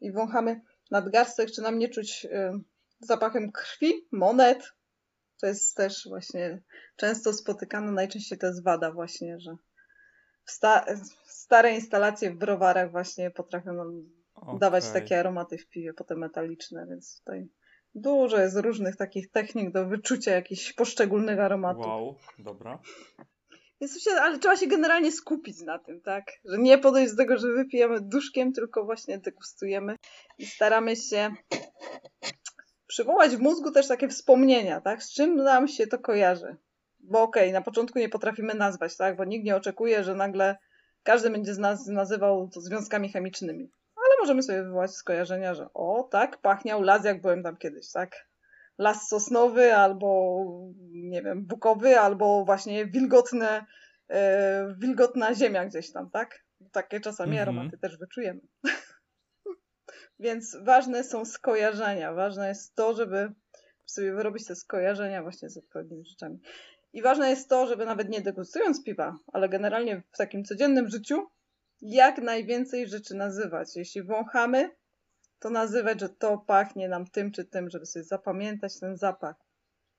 [0.00, 0.60] i wąchamy
[0.90, 2.50] nadgarstek, czy nam nie czuć y,
[3.00, 4.72] zapachem krwi, monet.
[5.40, 6.62] To jest też właśnie
[6.96, 9.56] często spotykane, najczęściej to jest wada właśnie, że
[10.44, 10.84] w sta-
[11.24, 14.10] stare instalacje w browarach właśnie potrafią nam
[14.58, 15.02] dawać Okej.
[15.02, 17.48] takie aromaty w piwie, potem metaliczne, więc tutaj
[17.94, 21.86] dużo jest różnych takich technik do wyczucia jakichś poszczególnych aromatów.
[21.86, 22.78] Wow, dobra.
[23.80, 26.24] Więc się, ale trzeba się generalnie skupić na tym, tak?
[26.44, 29.96] Że nie podejść do tego, że wypijemy duszkiem, tylko właśnie degustujemy
[30.38, 31.34] i staramy się
[32.86, 35.02] przywołać w mózgu też takie wspomnienia, tak?
[35.02, 36.56] Z czym nam się to kojarzy.
[37.00, 39.16] Bo okej, na początku nie potrafimy nazwać, tak?
[39.16, 40.56] Bo nikt nie oczekuje, że nagle
[41.02, 43.70] każdy będzie z nas nazywał to związkami chemicznymi.
[43.96, 48.28] Ale możemy sobie wywołać skojarzenia, że o, tak, pachniał las, jak byłem tam kiedyś, tak?
[48.78, 50.36] Las sosnowy, albo
[50.92, 53.66] nie wiem, bukowy, albo właśnie wilgotne,
[54.08, 56.44] e, wilgotna ziemia gdzieś tam, tak?
[56.72, 57.48] Takie czasami Mhm.
[57.48, 58.40] aromaty też wyczujemy.
[60.18, 62.12] Więc ważne są skojarzenia.
[62.12, 63.32] Ważne jest to, żeby
[63.86, 66.40] sobie wyrobić te skojarzenia właśnie z odpowiednimi rzeczami.
[66.92, 71.26] I ważne jest to, żeby nawet nie degustując piwa, ale generalnie w takim codziennym życiu,
[71.82, 73.76] jak najwięcej rzeczy nazywać.
[73.76, 74.70] Jeśli wąchamy,
[75.44, 79.36] to nazywać, że to pachnie nam tym czy tym, żeby sobie zapamiętać ten zapach.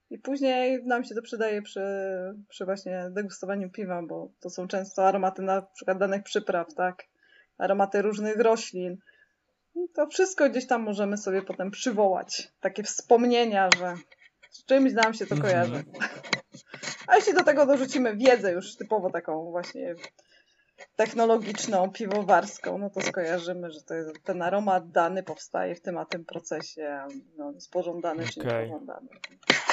[0.10, 1.82] I później nam się to przydaje przy,
[2.50, 7.04] przy właśnie degustowaniu piwa, bo to są często aromaty na przykład danych przypraw, tak?
[7.58, 8.98] Aromaty różnych roślin.
[9.76, 12.52] I to wszystko gdzieś tam możemy sobie potem przywołać.
[12.60, 13.94] Takie wspomnienia, że
[14.50, 15.42] z czymś nam się to Mhm.
[15.42, 15.84] kojarzy.
[17.08, 19.96] A jeśli do tego dorzucimy wiedzę już typowo taką właśnie
[20.96, 26.06] technologiczną, piwowarską, no to skojarzymy, że to jest, ten aromat dany powstaje w tym a
[26.06, 27.00] tym procesie,
[27.38, 28.64] no, jest pożądany czy Okej.
[28.64, 29.08] niepożądany.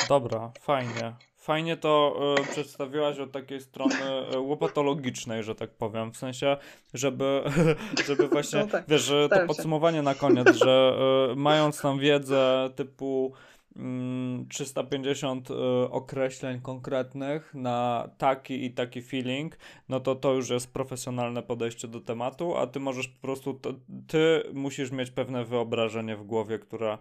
[0.08, 1.14] Dobra, fajnie.
[1.36, 3.94] Fajnie to y, przedstawiłaś od takiej strony
[4.34, 6.12] y, łopatologicznej, że tak powiem.
[6.12, 6.56] W sensie,
[6.94, 7.42] żeby,
[8.06, 9.54] żeby właśnie, No tak, wiesz, to staram się.
[9.54, 10.92] podsumowanie na koniec, że
[11.32, 13.32] y, mając tam wiedzę typu
[14.48, 15.54] 350 y,
[15.90, 19.56] określeń konkretnych na taki i taki feeling,
[19.88, 23.60] no to to już jest profesjonalne podejście do tematu, a ty możesz po prostu,
[24.08, 26.98] ty musisz mieć pewne wyobrażenie w głowie, które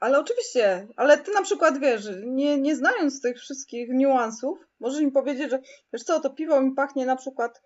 [0.00, 5.12] Ale oczywiście, ale ty na przykład wiesz, nie, nie znając tych wszystkich niuansów, możesz mi
[5.12, 5.60] powiedzieć, że
[5.92, 7.62] wiesz co, to piwo mi pachnie na przykład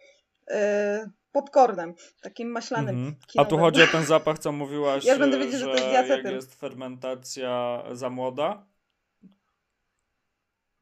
[0.50, 2.96] e, popcornem, takim maślanym.
[2.96, 3.16] Mhm.
[3.22, 3.50] A kinowym.
[3.50, 6.24] tu chodzi o ten zapach, co mówiłaś, Ja będę wiedzieć, że że to jest jak
[6.24, 8.66] jest fermentacja za młoda.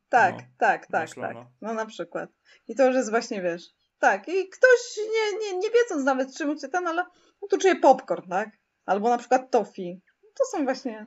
[0.08, 1.36] Tak, No, tak, tak, tak.
[1.60, 2.30] No na przykład.
[2.68, 3.62] I to już jest właśnie, wiesz,
[3.98, 4.28] tak.
[4.28, 7.04] I ktoś nie, nie, nie wiedząc nawet czym się ten, ale
[7.42, 8.50] no tu czuje popcorn, tak?
[8.86, 10.00] Albo na przykład toffee.
[10.34, 11.06] To są właśnie...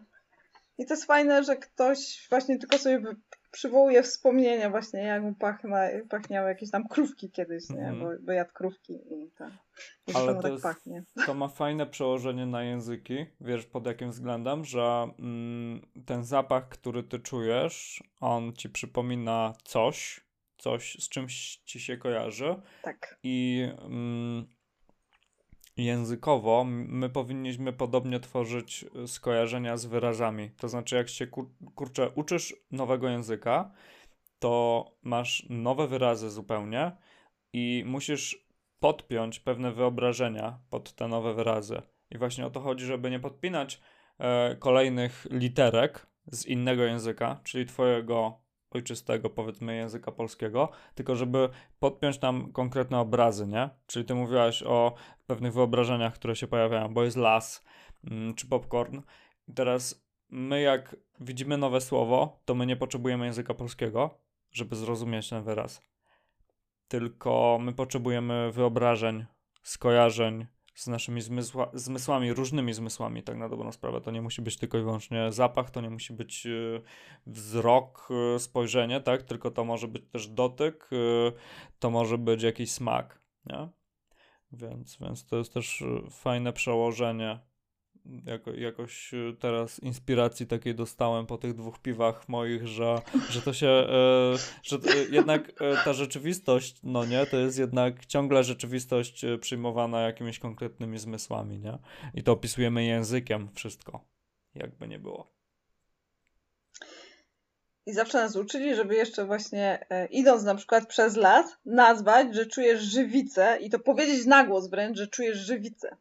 [0.78, 3.16] I to jest fajne, że ktoś właśnie tylko sobie
[3.58, 5.78] przywołuje wspomnienia właśnie, jak mu pachna,
[6.10, 7.88] pachniały jakieś tam krówki kiedyś, nie?
[7.88, 8.00] Mhm.
[8.00, 9.52] Bo, bo jadł krówki i tak.
[10.14, 11.04] Ale to tak jest- pachnie.
[11.26, 13.26] To ma fajne przełożenie na języki.
[13.42, 20.22] Wiesz pod jakim względem, że mm, ten zapach, który ty czujesz, on ci przypomina coś,
[20.58, 22.56] coś z czymś ci się kojarzy.
[22.82, 23.20] Tak.
[23.24, 24.48] I mm,
[25.78, 30.52] językowo my powinniśmy podobnie tworzyć y, skojarzenia z wyrazami.
[30.58, 33.72] To znaczy, jak się kur- kurczę, uczysz nowego języka,
[34.40, 36.92] to masz nowe wyrazy zupełnie
[37.54, 38.48] i musisz
[38.80, 41.82] podpiąć pewne wyobrażenia pod te nowe wyrazy.
[42.12, 43.82] I właśnie o to chodzi, żeby nie podpinać
[44.20, 48.47] e, kolejnych literek z innego języka, czyli twojego
[48.78, 51.50] ojczystego, powiedzmy, języka polskiego, tylko żeby
[51.80, 53.70] podpiąć tam konkretne obrazy, nie?
[53.88, 54.94] Czyli ty mówiłaś o
[55.26, 57.66] pewnych wyobrażeniach, które się pojawiają, bo jest las
[58.04, 59.02] mm, czy popcorn.
[59.48, 64.20] I teraz my, jak widzimy nowe słowo, to my nie potrzebujemy języka polskiego,
[64.52, 65.82] żeby zrozumieć ten wyraz.
[66.88, 69.26] Tylko my potrzebujemy wyobrażeń,
[69.64, 70.46] skojarzeń,
[70.78, 74.02] z naszymi zmysła, zmysłami, różnymi zmysłami, tak na dobrą sprawę.
[74.02, 76.82] To nie musi być tylko i wyłącznie zapach, to nie musi być y,
[77.28, 79.24] wzrok, y, spojrzenie, tak?
[79.24, 81.32] Tylko to może być też dotyk, y,
[81.80, 83.70] to może być jakiś smak, nie?
[84.52, 87.40] Więc, więc to jest też fajne przełożenie
[88.26, 93.54] jako, jakoś y, teraz inspiracji takiej dostałem po tych dwóch piwach moich, że, że to
[93.54, 93.88] się, e,
[94.64, 100.02] że e, jednak e, ta rzeczywistość, no nie, to jest jednak ciągle rzeczywistość e, przyjmowana
[100.02, 101.78] jakimiś konkretnymi zmysłami, nie?
[102.14, 104.06] I to opisujemy językiem wszystko,
[104.56, 105.38] jakby nie było.
[107.88, 112.46] I zawsze nas uczyli, żeby jeszcze właśnie e, idąc na przykład przez las, nazwać, że
[112.46, 115.98] czujesz żywicę i to powiedzieć na głos wręcz, że czujesz żywicę.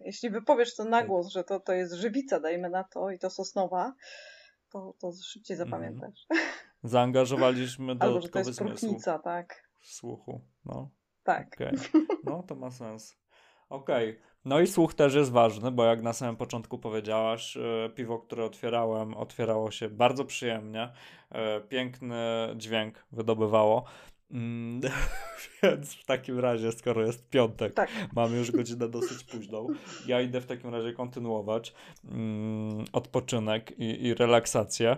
[0.00, 1.06] Jeśli wypowiesz to na tak.
[1.06, 3.94] głos, że to, to jest żywica, dajmy na to, i to sosnowa,
[4.72, 5.70] to, to szybciej mhm.
[5.70, 6.26] zapamiętasz.
[6.82, 8.60] Zaangażowaliśmy do Albo, że to jest
[9.24, 9.68] tak.
[9.82, 10.90] Słuchu, no.
[11.22, 11.46] Tak.
[11.54, 11.72] Okay.
[12.24, 13.16] No, to ma sens.
[13.68, 14.10] Okej.
[14.10, 14.22] Okay.
[14.44, 18.44] No i słuch też jest ważny, bo jak na samym początku powiedziałaś, e, piwo, które
[18.44, 20.92] otwierałem, otwierało się bardzo przyjemnie.
[21.30, 22.16] E, piękny
[22.56, 23.84] dźwięk wydobywało.
[24.30, 24.80] Mm,
[25.62, 27.90] więc w takim razie, skoro jest piątek, tak.
[28.14, 29.66] mamy już godzinę dosyć późną,
[30.06, 31.74] ja idę w takim razie kontynuować
[32.04, 34.96] mm, odpoczynek i, i relaksację.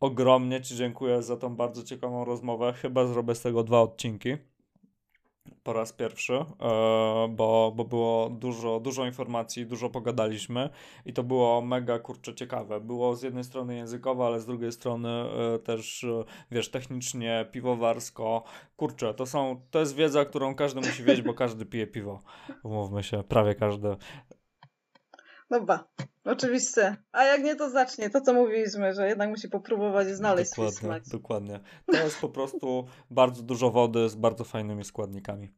[0.00, 2.72] Ogromnie Ci dziękuję za tą bardzo ciekawą rozmowę.
[2.72, 4.36] Chyba zrobię z tego dwa odcinki
[5.62, 6.44] po raz pierwszy, e,
[7.30, 10.70] bo, bo było dużo, dużo informacji, dużo pogadaliśmy
[11.06, 12.80] i to było mega kurczę ciekawe.
[12.80, 18.42] Było z jednej strony językowe, ale z drugiej strony e, też, e, wiesz, technicznie, piwowarsko.
[18.76, 22.20] Kurczę, to są, to jest wiedza, którą każdy musi wiedzieć, bo każdy pije piwo.
[22.62, 23.96] Umówmy się, prawie każdy.
[25.50, 25.88] No ba,
[26.24, 26.96] oczywiście.
[27.12, 28.10] A jak nie, to zacznie.
[28.10, 31.02] To, co mówiliśmy, że jednak musi popróbować znaleźć dokładnie, swój smak.
[31.08, 31.60] Dokładnie.
[31.86, 35.50] To jest po prostu bardzo dużo wody z bardzo fajnymi składnikami.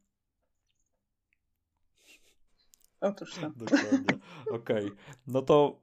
[3.01, 3.49] Otóż to.
[3.49, 4.19] Dokładnie.
[4.51, 4.85] Okej.
[4.85, 4.97] Okay.
[5.27, 5.79] No to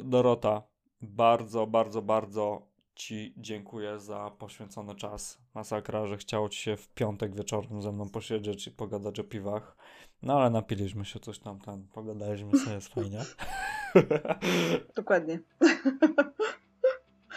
[0.00, 0.62] yy, Dorota,
[1.00, 5.38] bardzo, bardzo, bardzo Ci dziękuję za poświęcony czas.
[5.54, 9.76] Masakra, że chciało Ci się w piątek wieczorem ze mną posiedzieć i pogadać o piwach.
[10.22, 13.20] No ale napiliśmy się coś tam, tam pogadaliśmy sobie, jest fajnie.
[14.96, 15.40] Dokładnie.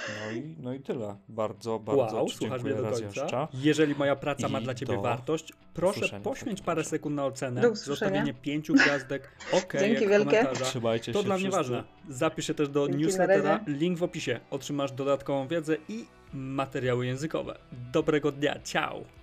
[0.09, 1.15] No i, no i tyle.
[1.30, 3.03] Bardzo, bardzo wow, słuchasz mnie do końca.
[3.05, 3.47] Jeszcze.
[3.53, 8.34] Jeżeli moja praca I ma dla Ciebie wartość, proszę poświęć parę sekund na ocenę, zostawienie
[8.34, 9.32] pięciu gwiazdek,
[9.63, 10.47] ok, Dzięki wielkie.
[10.63, 11.84] Trzymajcie to się dla mnie ważne.
[12.09, 14.39] Zapisz się też do Dzięki newslettera, link w opisie.
[14.51, 17.59] Otrzymasz dodatkową wiedzę i materiały językowe.
[17.91, 19.18] Dobrego dnia, ciao!